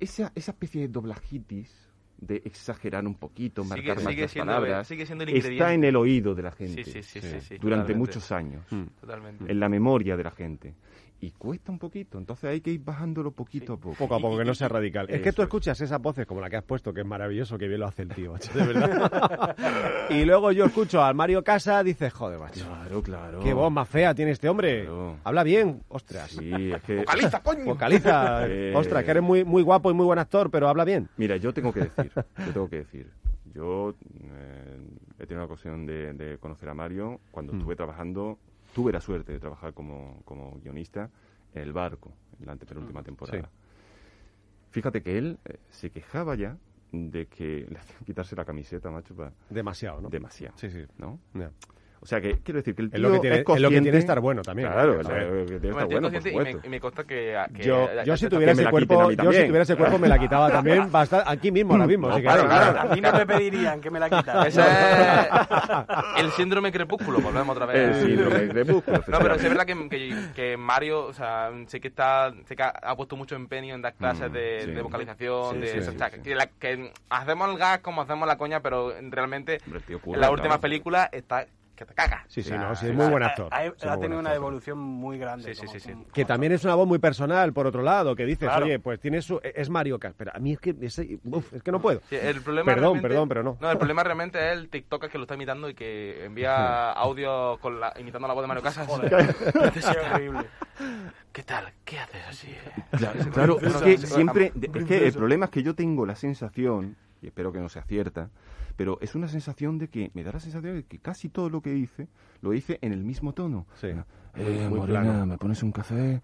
esa, 0.00 0.32
esa 0.34 0.50
especie 0.50 0.80
de 0.82 0.88
doblajitis, 0.88 1.88
de 2.18 2.42
exagerar 2.44 3.06
un 3.06 3.14
poquito, 3.14 3.62
Sigue- 3.62 3.68
marcar 3.76 3.96
más 4.02 4.04
sigue 4.12 4.22
las 4.22 4.30
siendo- 4.32 4.52
palabras, 4.52 4.88
sigue 4.88 5.06
siendo 5.06 5.22
el 5.24 5.36
está 5.36 5.72
en 5.74 5.84
el 5.84 5.94
oído 5.94 6.34
de 6.34 6.42
la 6.42 6.50
gente 6.50 6.82
Sí, 6.82 6.90
sí, 6.90 7.02
sí, 7.04 7.20
sí, 7.20 7.40
sí, 7.40 7.58
durante 7.58 7.92
totalmente. 7.92 7.94
muchos 7.94 8.32
años, 8.32 8.64
Totalmente. 9.00 9.44
en 9.52 9.60
la 9.60 9.68
memoria 9.68 10.16
de 10.16 10.24
la 10.24 10.30
gente. 10.32 10.74
Y 11.18 11.30
cuesta 11.30 11.72
un 11.72 11.78
poquito, 11.78 12.18
entonces 12.18 12.44
hay 12.50 12.60
que 12.60 12.70
ir 12.70 12.84
bajándolo 12.84 13.30
poquito 13.30 13.72
a 13.72 13.76
poco. 13.78 13.96
Poco 13.96 14.14
a 14.16 14.20
poco, 14.20 14.36
que 14.36 14.44
no 14.44 14.54
sea 14.54 14.68
radical. 14.68 15.06
Es 15.08 15.22
que 15.22 15.32
tú 15.32 15.40
es. 15.40 15.46
escuchas 15.46 15.80
esas 15.80 15.98
voces 16.00 16.26
como 16.26 16.42
la 16.42 16.50
que 16.50 16.56
has 16.56 16.62
puesto, 16.62 16.92
que 16.92 17.00
es 17.00 17.06
maravilloso, 17.06 17.56
que 17.56 17.66
bien 17.68 17.80
lo 17.80 17.86
hace 17.86 18.02
el 18.02 18.10
tío, 18.10 18.32
macho, 18.32 18.52
de 18.52 18.66
verdad. 18.74 19.56
y 20.10 20.26
luego 20.26 20.52
yo 20.52 20.66
escucho 20.66 21.02
al 21.02 21.14
Mario 21.14 21.42
Casa, 21.42 21.82
dices, 21.82 22.12
joder, 22.12 22.38
macho, 22.38 22.66
Claro, 22.66 23.02
claro. 23.02 23.40
qué 23.40 23.54
voz 23.54 23.72
más 23.72 23.88
fea 23.88 24.14
tiene 24.14 24.32
este 24.32 24.46
hombre. 24.48 24.82
Claro. 24.82 25.16
Habla 25.24 25.42
bien, 25.42 25.80
ostras. 25.88 26.30
Sí, 26.32 26.72
es 26.72 26.82
que... 26.82 26.96
¡Vocaliza, 26.98 27.42
coño! 27.42 27.64
Vocaliza, 27.64 28.46
Eh. 28.48 28.72
ostras, 28.76 29.02
que 29.02 29.10
eres 29.12 29.22
muy, 29.22 29.42
muy 29.44 29.62
guapo 29.62 29.90
y 29.90 29.94
muy 29.94 30.04
buen 30.04 30.18
actor, 30.18 30.50
pero 30.50 30.68
habla 30.68 30.84
bien. 30.84 31.08
Mira, 31.16 31.36
yo 31.38 31.52
tengo 31.54 31.72
que 31.72 31.80
decir, 31.80 32.12
yo 32.46 32.52
tengo 32.52 32.68
que 32.68 32.76
decir, 32.76 33.10
yo 33.54 33.94
eh, 34.22 34.78
he 35.18 35.26
tenido 35.26 35.38
la 35.38 35.46
ocasión 35.46 35.86
de, 35.86 36.12
de 36.12 36.36
conocer 36.36 36.68
a 36.68 36.74
Mario 36.74 37.20
cuando 37.30 37.54
Mm. 37.54 37.56
estuve 37.56 37.74
trabajando, 37.76 38.38
tuve 38.76 38.92
la 38.92 39.00
suerte 39.00 39.32
de 39.32 39.40
trabajar 39.40 39.72
como, 39.72 40.20
como 40.26 40.60
guionista 40.60 41.08
en 41.54 41.62
El 41.62 41.72
Barco, 41.72 42.12
en 42.38 42.44
la 42.44 42.52
antepenúltima 42.52 43.02
temporada. 43.02 43.38
Mm. 43.38 43.46
Sí. 43.46 43.50
Fíjate 44.70 45.02
que 45.02 45.16
él 45.16 45.38
eh, 45.46 45.56
se 45.70 45.88
quejaba 45.90 46.34
ya 46.34 46.58
de 46.92 47.24
que 47.26 47.66
le 47.70 47.78
hacían 47.78 48.04
quitarse 48.04 48.36
la 48.36 48.44
camiseta, 48.44 48.90
macho, 48.90 49.16
para 49.16 49.32
Demasiado, 49.48 50.02
¿no? 50.02 50.10
demasiado, 50.10 50.58
Sí, 50.58 50.68
sí. 50.68 50.84
¿no? 50.98 51.18
O 52.00 52.06
sea, 52.06 52.20
que 52.20 52.38
quiero 52.42 52.58
decir 52.58 52.74
que 52.74 52.82
el 52.82 52.88
Es 52.88 52.94
tío 52.94 53.02
lo 53.02 53.12
que 53.14 53.20
tiene- 53.20 53.36
es 53.36 53.40
lo 53.42 53.44
que 53.46 53.52
consciente- 53.52 53.82
tiene 53.82 53.98
estar 53.98 54.20
bueno 54.20 54.42
también. 54.42 54.70
Claro, 54.70 54.92
ver. 54.92 55.00
es 55.00 55.06
lo 55.08 55.14
que 55.14 55.44
tiene 55.46 55.56
estar 55.56 55.72
bueno, 55.72 55.88
por 55.88 56.00
consciente 56.02 56.28
y 56.30 56.32
me, 56.32 56.38
supuesto. 56.44 56.66
y 56.66 56.70
me 56.70 56.80
consta 56.80 57.04
que... 57.04 57.44
que 57.56 57.62
Yo, 57.62 57.88
yo 58.04 58.16
si 58.16 58.28
tuviera 58.28 58.52
ese 58.52 58.66
cuerpo, 58.70 59.10
yo 59.10 59.32
si 59.32 59.46
tuviera 59.46 59.62
ese 59.62 59.76
cuerpo 59.76 59.98
me 59.98 60.08
la 60.08 60.18
quitaba 60.18 60.50
también 60.52 60.90
bastante, 60.92 61.24
aquí 61.30 61.50
mismo, 61.50 61.72
ahora 61.72 61.86
mismo. 61.86 62.08
No, 62.08 62.16
si 62.16 62.22
claro, 62.22 62.42
queréis. 62.42 62.60
claro. 62.60 62.80
A 62.90 62.94
mí 62.94 63.00
no 63.00 63.12
me 63.12 63.26
pedirían 63.26 63.80
que 63.80 63.90
me 63.90 63.98
la 64.00 64.10
quitara. 64.10 64.46
Ese 64.46 64.60
es 64.60 64.66
el 66.18 66.30
síndrome 66.32 66.72
crepúsculo, 66.72 67.20
volvemos 67.20 67.56
otra 67.56 67.66
vez. 67.66 67.96
El 67.96 68.06
síndrome 68.06 68.48
crepúsculo, 68.48 69.02
No, 69.08 69.18
pero 69.18 69.38
sí 69.38 69.46
es 69.46 69.50
verdad 69.50 69.66
que, 69.66 69.88
que, 69.88 70.14
que 70.34 70.56
Mario, 70.56 71.06
o 71.06 71.12
sea, 71.12 71.50
sé 71.66 71.80
que 71.80 71.88
está, 71.88 72.32
sé 72.46 72.56
que 72.56 72.62
ha, 72.62 72.96
puesto 72.96 73.16
mucho 73.16 73.34
empeño 73.36 73.74
en 73.74 73.82
dar 73.82 73.94
clases 73.94 74.30
Mm, 74.30 74.32
de, 74.34 74.60
sí. 74.64 74.70
de 74.72 74.82
vocalización, 74.82 75.54
Sí, 75.54 75.60
de 75.60 75.66
sí, 75.68 75.78
o 75.78 75.98
sea, 75.98 76.10
que, 76.10 76.34
la- 76.34 76.46
que 76.46 76.92
hacemos 77.10 77.50
el 77.50 77.58
gas 77.58 77.78
como 77.80 78.02
hacemos 78.02 78.26
la 78.26 78.36
coña, 78.38 78.60
pero 78.60 78.92
realmente 79.10 79.58
en 79.66 79.72
la 79.74 80.18
claro. 80.18 80.32
última 80.32 80.60
película 80.60 81.08
está 81.12 81.46
que 81.76 81.84
te 81.84 81.94
caga. 81.94 82.24
Sí, 82.26 82.42
sí, 82.42 82.50
O 82.50 82.54
sea, 82.54 82.68
no, 82.68 82.74
sí, 82.74 82.86
es 82.88 82.94
muy 82.94 83.06
buen 83.08 83.22
actor. 83.22 83.48
Ha, 83.52 83.58
ha- 83.58 83.70
Sí, 83.76 83.86
ha 83.88 83.96
tenido 83.98 84.18
una 84.18 84.30
actor. 84.30 84.42
evolución 84.42 84.78
muy 84.78 85.18
grande. 85.18 85.54
Sí, 85.54 85.54
sí, 85.54 85.66
como- 85.66 85.72
sí, 85.74 85.80
sí. 85.80 85.92
como- 85.92 86.08
Que 86.08 86.24
también 86.24 86.52
es 86.52 86.64
una 86.64 86.74
voz 86.74 86.88
muy 86.88 86.98
personal, 86.98 87.52
por 87.52 87.66
otro 87.66 87.82
lado, 87.82 88.16
que 88.16 88.24
dices, 88.24 88.48
Claro. 88.48 88.64
oye, 88.66 88.78
pues 88.80 88.98
tiene 88.98 89.22
su... 89.22 89.38
Es 89.42 89.70
Mario 89.70 89.98
Cas, 89.98 90.14
pero 90.16 90.32
a 90.34 90.38
mí 90.38 90.52
es 90.54 90.58
que, 90.58 90.74
ese- 90.80 91.18
uf, 91.24 91.52
es 91.52 91.62
que 91.62 91.70
no 91.70 91.80
puedo. 91.80 92.00
Sí, 92.08 92.16
el 92.16 92.40
problema 92.42 92.64
Perdón, 92.66 92.82
realmente- 92.94 93.08
perdón, 93.08 93.28
pero 93.28 93.42
no. 93.42 93.58
No, 93.60 93.70
el 93.70 93.78
problema 93.78 94.02
realmente 94.02 94.38
es 94.52 94.58
el 94.58 94.68
TikTok 94.68 95.08
que 95.08 95.18
lo 95.18 95.24
está 95.24 95.34
imitando 95.34 95.68
y 95.68 95.74
que 95.74 96.24
envía 96.24 96.90
audio 96.92 97.58
con 97.60 97.78
la, 97.78 97.92
imitando 98.00 98.26
la 98.26 98.34
voz 98.34 98.42
de 98.42 98.48
Mario 98.48 98.62
Casas. 98.62 98.86
Sí, 98.86 99.96
horrible. 100.12 100.46
¿Qué 101.32 101.42
tal? 101.42 101.72
¿Qué 101.84 101.98
haces 101.98 102.22
así? 102.28 102.54
Claro, 102.96 103.18
claro, 103.30 103.60
es 103.60 103.76
que 103.76 103.98
siempre, 103.98 104.52
es 104.74 104.84
que 104.86 105.06
el 105.06 105.12
problema 105.12 105.44
es 105.46 105.50
que 105.50 105.62
yo 105.62 105.74
tengo 105.74 106.06
la 106.06 106.14
sensación, 106.16 106.96
y 107.20 107.26
espero 107.26 107.52
que 107.52 107.58
no 107.60 107.68
sea 107.68 107.82
cierta, 107.82 108.30
pero 108.76 108.98
es 109.00 109.14
una 109.14 109.28
sensación 109.28 109.78
de 109.78 109.88
que, 109.88 110.10
me 110.14 110.22
da 110.22 110.32
la 110.32 110.40
sensación 110.40 110.74
de 110.76 110.84
que 110.84 110.98
casi 110.98 111.28
todo 111.28 111.48
lo 111.50 111.60
que 111.62 111.74
hice, 111.76 112.08
lo 112.42 112.52
hice 112.54 112.78
en 112.82 112.92
el 112.92 113.04
mismo 113.04 113.32
tono. 113.32 113.66
Sí. 113.74 113.88
Eh, 113.88 114.66
Muy 114.68 114.78
Morena, 114.80 115.00
plano. 115.02 115.26
¿me 115.26 115.38
pones 115.38 115.62
un 115.62 115.72
café? 115.72 116.20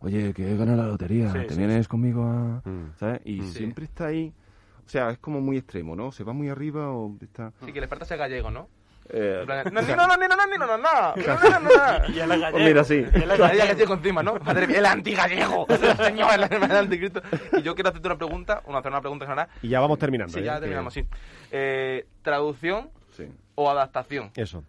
Oye, 0.00 0.32
que 0.32 0.52
he 0.52 0.56
ganado 0.56 0.82
la 0.82 0.88
lotería, 0.88 1.32
Sí, 1.32 1.38
¿te 1.46 1.54
sí, 1.54 1.58
vienes 1.58 1.88
conmigo 1.88 2.24
a...? 2.24 2.62
Mm. 2.64 2.92
¿Sabes? 2.96 3.20
Y 3.24 3.40
Mm. 3.40 3.44
siempre 3.44 3.84
está 3.86 4.06
ahí, 4.06 4.32
o 4.84 4.88
sea, 4.88 5.10
es 5.10 5.18
como 5.18 5.40
muy 5.40 5.56
extremo, 5.56 5.96
¿no? 5.96 6.12
Se 6.12 6.22
va 6.22 6.32
muy 6.32 6.48
arriba 6.48 6.90
o 6.92 7.16
está... 7.20 7.52
Sí, 7.64 7.72
que 7.72 7.80
le 7.80 7.88
falta 7.88 8.04
ser 8.04 8.18
gallego, 8.18 8.50
¿no? 8.50 8.68
Eh, 9.10 9.44
no, 9.72 9.80
ni 9.82 9.94
no, 9.94 10.06
no, 10.06 10.16
ni 10.16 10.28
no, 10.28 10.36
no, 10.36 10.46
ni 10.46 10.58
no, 10.58 10.66
no, 10.66 10.78
no, 10.78 11.60
no, 11.60 12.14
Y 12.14 12.18
el 12.18 12.28
gallego. 12.28 12.52
Pues 12.52 12.64
mira, 12.64 12.84
sí. 12.84 13.06
Y 13.14 13.22
el 13.22 13.38
gallego 13.38 13.94
encima, 13.94 14.22
¿no? 14.22 14.34
Madre 14.40 14.66
mía, 14.66 14.78
el 14.78 14.86
antigallego. 14.86 15.66
Señor, 15.96 16.30
el, 16.34 16.70
anticristo. 16.76 17.22
Y 17.52 17.62
yo 17.62 17.74
quiero 17.74 17.90
hacerte 17.90 18.08
una 18.08 18.18
pregunta, 18.18 18.62
una, 18.66 18.78
hacer 18.78 18.90
una 18.90 19.00
pregunta 19.00 19.24
en 19.24 19.30
general. 19.30 19.48
Y 19.62 19.68
ya 19.68 19.80
vamos 19.80 19.98
terminando. 19.98 20.36
Sí, 20.36 20.42
ya 20.42 20.56
¿eh? 20.56 20.60
terminamos, 20.60 20.94
sí. 20.94 21.06
Eh, 21.50 22.06
¿Traducción 22.22 22.90
o 23.54 23.70
adaptación? 23.70 24.30
Eso. 24.36 24.62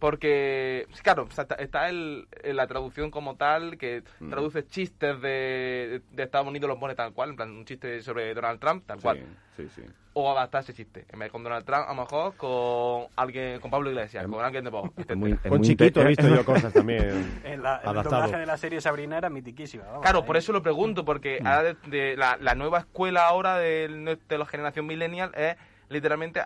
Porque, 0.00 0.86
claro, 1.02 1.28
o 1.28 1.30
sea, 1.30 1.46
está- 1.58 1.88
el, 1.90 2.26
en 2.42 2.56
la 2.56 2.66
traducción 2.66 3.10
como 3.10 3.36
tal, 3.36 3.76
que 3.76 4.02
Mm. 4.18 4.30
traduce 4.30 4.66
chistes 4.66 5.20
de, 5.20 6.00
de 6.10 6.22
Estados 6.22 6.48
Unidos, 6.48 6.68
los 6.68 6.78
pone 6.78 6.94
tal 6.94 7.12
cual, 7.12 7.30
en 7.30 7.36
plan, 7.36 7.50
un 7.50 7.64
chiste 7.66 8.00
sobre 8.02 8.32
Donald 8.34 8.58
Trump, 8.58 8.84
tal 8.86 8.98
cual. 9.00 9.22
Sí, 9.56 9.68
sí. 9.76 9.82
O 10.14 10.30
adaptar 10.32 10.62
ese 10.62 10.72
chiste. 10.72 11.04
En 11.12 11.18
vez 11.18 11.28
de 11.28 11.30
con 11.32 11.44
Donald 11.44 11.64
Trump, 11.66 11.84
a 11.86 11.94
lo 11.94 12.00
mejor 12.00 12.34
con 12.36 13.08
alguien, 13.14 13.60
con 13.60 13.70
Pablo 13.70 13.90
Iglesias, 13.90 14.26
con 14.26 14.42
alguien 14.42 14.64
de 14.64 14.70
es 14.70 15.50
Con 15.50 15.60
Chiquito 15.62 16.00
he 16.00 16.06
visto 16.08 16.26
yo 16.28 16.44
cosas 16.46 16.72
también. 16.72 17.40
En 17.44 17.62
la, 17.62 17.76
el 17.84 18.02
doblaje 18.02 18.38
de 18.38 18.46
la 18.46 18.56
serie 18.56 18.80
Sabrina 18.80 19.18
era 19.18 19.28
mitiquísima. 19.28 19.84
vamos, 19.84 20.00
Claro, 20.02 20.20
ahí. 20.20 20.24
por 20.26 20.36
eso 20.38 20.52
lo 20.52 20.62
pregunto, 20.62 21.02
Mm. 21.02 21.04
porque 21.04 21.38
ahora 21.44 21.62
de, 21.62 21.74
de 21.88 22.16
la, 22.16 22.38
la 22.40 22.54
nueva 22.54 22.78
escuela 22.78 23.26
ahora 23.28 23.58
de, 23.58 24.18
de 24.28 24.38
la 24.38 24.46
generación 24.46 24.86
millennial 24.86 25.30
es 25.36 25.56
literalmente 25.90 26.40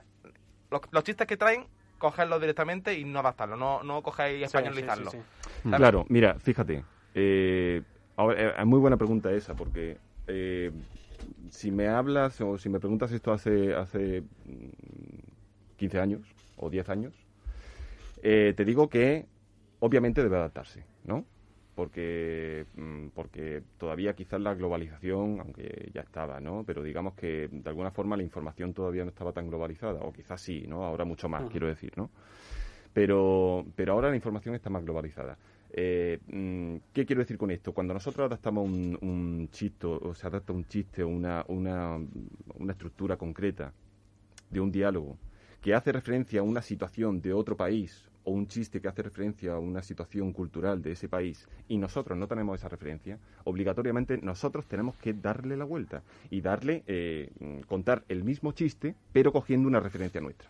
los, 0.71 0.81
los 0.90 1.05
chistes 1.05 1.27
que 1.29 1.37
traen, 1.37 1.67
cogerlos 2.05 2.40
directamente 2.40 2.99
y 2.99 3.05
no 3.05 3.21
adaptarlos, 3.21 3.59
no, 3.59 3.83
no 3.83 4.03
coger 4.03 4.33
y 4.37 4.40
Sí, 4.40 4.45
españolizarlos. 4.45 5.11
sí, 5.12 5.19
sí, 5.19 5.25
sí. 5.25 5.61
¿Sabes? 5.62 5.79
Claro, 5.79 6.05
mira, 6.09 6.38
fíjate. 6.38 6.85
eh, 7.14 7.83
ahora, 8.17 8.40
eh, 8.43 8.55
es 8.59 8.67
muy 8.67 8.79
buena 8.79 8.97
pregunta 8.99 9.33
esa, 9.33 9.55
porque 9.55 9.99
eh, 10.27 10.71
si 11.51 11.71
me 11.71 11.88
hablas 11.88 12.40
o 12.43 12.59
si 12.59 12.69
me 12.69 12.79
preguntas 12.79 13.11
esto 13.12 13.33
hace, 13.33 13.75
hace 13.75 14.23
mm, 14.45 14.69
15 15.77 15.99
años 15.99 16.21
o 16.57 16.69
10 16.69 16.88
años, 16.90 17.14
eh, 18.23 18.53
te 18.57 18.64
digo 18.64 18.88
que 18.88 19.27
obviamente 19.81 20.23
debe 20.23 20.37
adaptarse, 20.37 20.87
¿no? 21.05 21.25
Porque, 21.75 22.67
mm, 22.77 23.09
porque 23.15 23.63
todavía 23.79 24.15
quizás 24.15 24.41
la 24.41 24.55
globalización, 24.55 25.41
aunque 25.41 25.91
ya 25.93 26.03
estaba, 26.03 26.39
¿no? 26.41 26.63
Pero 26.65 26.83
digamos 26.83 27.15
que 27.15 27.49
de 27.51 27.69
alguna 27.69 27.91
forma 27.91 28.17
la 28.17 28.23
información 28.23 28.73
todavía 28.73 29.03
no 29.03 29.11
estaba 29.11 29.33
tan 29.33 29.49
globalizada, 29.49 30.01
o 30.01 30.13
quizás 30.13 30.41
sí, 30.41 30.65
¿no? 30.69 30.85
Ahora 30.85 31.05
mucho 31.05 31.29
más, 31.29 31.51
quiero 31.51 31.67
decir, 31.67 31.93
¿no? 31.97 32.11
pero, 32.95 33.67
pero 33.75 33.93
ahora 33.93 34.09
la 34.09 34.17
información 34.17 34.55
está 34.55 34.71
más 34.71 34.85
globalizada. 34.85 35.37
Eh, 35.71 36.21
mm, 36.29 36.77
¿Qué 36.93 37.05
quiero 37.05 37.21
decir 37.21 37.37
con 37.37 37.51
esto? 37.51 37.73
Cuando 37.73 37.93
nosotros 37.93 38.25
adaptamos 38.27 38.65
un, 38.65 38.97
un 39.03 39.49
chiste, 39.51 39.87
o 39.89 40.15
se 40.15 40.27
adapta 40.29 40.53
un 40.53 40.65
chiste 40.67 41.03
o 41.03 41.09
una, 41.09 41.45
una, 41.49 41.99
una 42.55 42.73
estructura 42.73 43.17
concreta 43.17 43.73
de 44.49 44.61
un 44.61 44.71
diálogo 44.71 45.19
que 45.61 45.75
hace 45.75 45.91
referencia 45.91 46.41
a 46.41 46.45
una 46.45 46.63
situación 46.63 47.21
de 47.21 47.33
otro 47.33 47.57
país 47.57 48.09
o 48.25 48.33
un 48.33 48.47
chiste 48.47 48.81
que 48.81 48.89
hace 48.89 49.03
referencia 49.03 49.53
a 49.53 49.59
una 49.59 49.83
situación 49.83 50.33
cultural 50.33 50.83
de 50.83 50.93
ese 50.93 51.09
país 51.09 51.49
y 51.69 51.79
nosotros 51.79 52.19
no 52.19 52.27
tenemos 52.27 52.59
esa 52.59 52.69
referencia, 52.69 53.19
obligatoriamente 53.45 54.19
nosotros 54.19 54.67
tenemos 54.67 54.97
que 54.97 55.13
darle 55.13 55.57
la 55.57 55.65
vuelta 55.65 56.03
y 56.31 56.41
darle, 56.41 56.83
eh, 56.87 57.31
contar 57.67 58.05
el 58.09 58.25
mismo 58.25 58.53
chiste 58.53 58.95
pero 59.13 59.33
cogiendo 59.33 59.69
una 59.69 59.81
referencia 59.81 60.21
nuestra. 60.21 60.49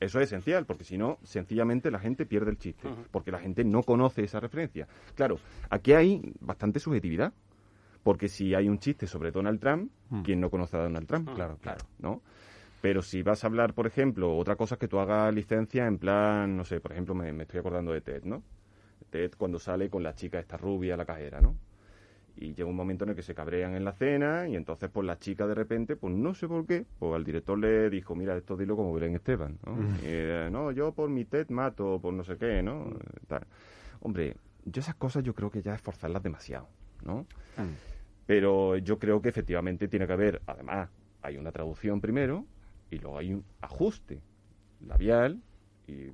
Eso 0.00 0.18
es 0.18 0.24
esencial, 0.26 0.66
porque 0.66 0.82
si 0.82 0.98
no, 0.98 1.18
sencillamente 1.22 1.88
la 1.92 2.00
gente 2.00 2.26
pierde 2.26 2.50
el 2.50 2.58
chiste, 2.58 2.88
porque 3.12 3.30
la 3.30 3.38
gente 3.38 3.62
no 3.62 3.84
conoce 3.84 4.24
esa 4.24 4.40
referencia. 4.40 4.88
Claro, 5.14 5.38
aquí 5.70 5.92
hay 5.92 6.34
bastante 6.40 6.80
subjetividad, 6.80 7.32
porque 8.02 8.26
si 8.26 8.52
hay 8.52 8.68
un 8.68 8.80
chiste 8.80 9.06
sobre 9.06 9.30
Donald 9.30 9.60
Trump, 9.60 9.92
¿quién 10.24 10.40
no 10.40 10.50
conoce 10.50 10.76
a 10.76 10.80
Donald 10.80 11.06
Trump? 11.06 11.32
Claro, 11.36 11.56
claro. 11.62 11.84
¿no? 12.00 12.20
Pero 12.82 13.00
si 13.00 13.22
vas 13.22 13.44
a 13.44 13.46
hablar, 13.46 13.74
por 13.74 13.86
ejemplo, 13.86 14.36
otra 14.36 14.56
cosa 14.56 14.74
es 14.74 14.80
que 14.80 14.88
tú 14.88 14.98
hagas 14.98 15.32
licencia 15.32 15.86
en 15.86 15.98
plan, 15.98 16.56
no 16.56 16.64
sé, 16.64 16.80
por 16.80 16.90
ejemplo, 16.90 17.14
me, 17.14 17.32
me 17.32 17.44
estoy 17.44 17.60
acordando 17.60 17.92
de 17.92 18.00
Ted, 18.00 18.24
¿no? 18.24 18.42
Ted 19.08 19.30
cuando 19.38 19.60
sale 19.60 19.88
con 19.88 20.02
la 20.02 20.16
chica 20.16 20.40
esta 20.40 20.56
rubia, 20.56 20.96
la 20.96 21.04
cajera, 21.04 21.40
¿no? 21.40 21.56
Y 22.34 22.54
llega 22.54 22.68
un 22.68 22.74
momento 22.74 23.04
en 23.04 23.10
el 23.10 23.16
que 23.16 23.22
se 23.22 23.36
cabrean 23.36 23.76
en 23.76 23.84
la 23.84 23.92
cena 23.92 24.48
y 24.48 24.56
entonces 24.56 24.90
pues 24.90 25.06
la 25.06 25.16
chica 25.16 25.46
de 25.46 25.54
repente, 25.54 25.94
pues 25.94 26.12
no 26.12 26.34
sé 26.34 26.48
por 26.48 26.66
qué, 26.66 26.84
pues 26.98 27.14
al 27.14 27.22
director 27.22 27.56
le 27.56 27.88
dijo, 27.88 28.16
mira, 28.16 28.36
esto 28.36 28.56
dilo 28.56 28.74
como 28.74 28.92
Belén 28.92 29.14
Esteban, 29.14 29.60
¿no? 29.64 29.80
Y, 30.02 30.06
eh, 30.06 30.48
no, 30.50 30.72
yo 30.72 30.90
por 30.92 31.08
mi 31.08 31.24
Ted 31.24 31.50
mato, 31.50 32.00
por 32.02 32.12
no 32.12 32.24
sé 32.24 32.36
qué, 32.36 32.64
¿no? 32.64 32.90
Tal. 33.28 33.46
Hombre, 34.00 34.34
yo 34.64 34.80
esas 34.80 34.96
cosas 34.96 35.22
yo 35.22 35.34
creo 35.34 35.52
que 35.52 35.62
ya 35.62 35.76
es 35.76 35.80
forzarlas 35.80 36.20
demasiado, 36.20 36.68
¿no? 37.04 37.26
Pero 38.26 38.76
yo 38.78 38.98
creo 38.98 39.22
que 39.22 39.28
efectivamente 39.28 39.86
tiene 39.86 40.08
que 40.08 40.12
haber, 40.14 40.42
además, 40.46 40.90
hay 41.22 41.36
una 41.36 41.52
traducción 41.52 42.00
primero 42.00 42.44
y 42.92 42.98
luego 42.98 43.18
hay 43.18 43.32
un 43.32 43.44
ajuste 43.60 44.20
labial 44.86 45.40
y, 45.86 46.08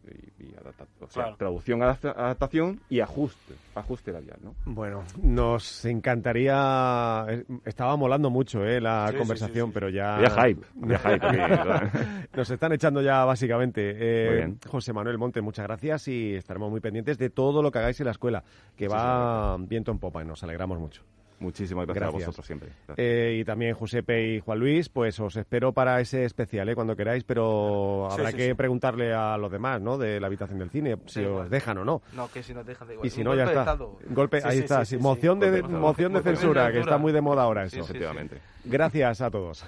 o 1.00 1.08
sea, 1.10 1.34
traducción, 1.36 1.82
adaptación 1.82 2.80
y 2.88 3.00
ajuste, 3.00 3.54
ajuste 3.74 4.12
labial, 4.12 4.38
¿no? 4.42 4.54
Bueno, 4.64 5.04
nos 5.22 5.84
encantaría, 5.84 7.26
eh, 7.28 7.44
estaba 7.64 7.96
molando 7.96 8.30
mucho 8.30 8.64
eh, 8.64 8.80
la 8.80 9.12
conversación, 9.16 9.70
pero 9.72 9.90
ya... 9.90 10.20
Ya 10.22 10.30
hype, 10.30 10.66
ya 10.86 10.98
hype. 10.98 12.28
nos 12.36 12.50
están 12.50 12.72
echando 12.72 13.02
ya 13.02 13.24
básicamente. 13.24 13.94
Eh, 13.98 14.54
José 14.66 14.92
Manuel 14.92 15.18
Monte, 15.18 15.42
muchas 15.42 15.66
gracias 15.66 16.08
y 16.08 16.34
estaremos 16.34 16.70
muy 16.70 16.80
pendientes 16.80 17.18
de 17.18 17.28
todo 17.28 17.62
lo 17.62 17.70
que 17.70 17.78
hagáis 17.78 18.00
en 18.00 18.06
la 18.06 18.12
escuela, 18.12 18.42
que 18.74 18.88
va 18.88 19.56
viento 19.58 19.92
en 19.92 19.98
popa 19.98 20.22
y 20.22 20.26
nos 20.26 20.42
alegramos 20.42 20.78
mucho. 20.78 21.02
Muchísimas 21.40 21.86
gracias, 21.86 22.08
a 22.08 22.10
vosotros 22.10 22.46
siempre. 22.46 22.70
Eh, 22.96 23.38
y 23.40 23.44
también 23.44 23.74
Josepe 23.74 24.34
y 24.34 24.40
Juan 24.40 24.58
Luis, 24.58 24.88
pues 24.88 25.18
os 25.20 25.36
espero 25.36 25.72
para 25.72 26.00
ese 26.00 26.24
especial, 26.24 26.68
¿eh? 26.68 26.74
cuando 26.74 26.96
queráis, 26.96 27.24
pero 27.24 28.10
habrá 28.10 28.32
que 28.32 28.54
preguntarle 28.54 29.14
a 29.14 29.36
los 29.36 29.50
demás, 29.50 29.80
¿no? 29.80 29.98
De 29.98 30.18
la 30.20 30.26
habitación 30.26 30.58
del 30.58 30.70
cine, 30.70 30.96
si 31.06 31.24
os 31.24 31.48
dejan 31.48 31.78
o 31.78 31.84
no. 31.84 32.02
No, 32.14 32.28
que 32.28 32.42
si 32.42 32.52
nos 32.52 32.66
dejan 32.66 32.88
de 32.88 32.94
igual. 32.94 33.06
Y 33.06 33.10
si 33.10 33.22
no, 33.22 33.34
ya 33.34 33.44
está. 33.44 33.76
Golpe, 34.10 34.40
ahí 34.44 34.58
está, 34.58 34.82
moción 34.98 35.38
de, 35.38 35.62
moción 35.62 36.12
de 36.12 36.22
censura, 36.22 36.72
que 36.72 36.80
está 36.80 36.98
muy 36.98 37.12
de 37.12 37.20
moda 37.20 37.42
ahora 37.42 37.64
eso. 37.64 37.80
Efectivamente. 37.80 38.40
Gracias 38.64 39.20
a 39.20 39.30
todos. 39.30 39.64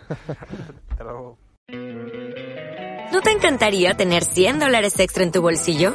Hasta 0.90 1.04
luego. 1.04 1.38
¿No 3.12 3.20
te 3.22 3.30
encantaría 3.30 3.94
tener 3.94 4.24
100 4.24 4.58
dólares 4.58 4.98
extra 4.98 5.24
en 5.24 5.32
tu 5.32 5.42
bolsillo? 5.42 5.94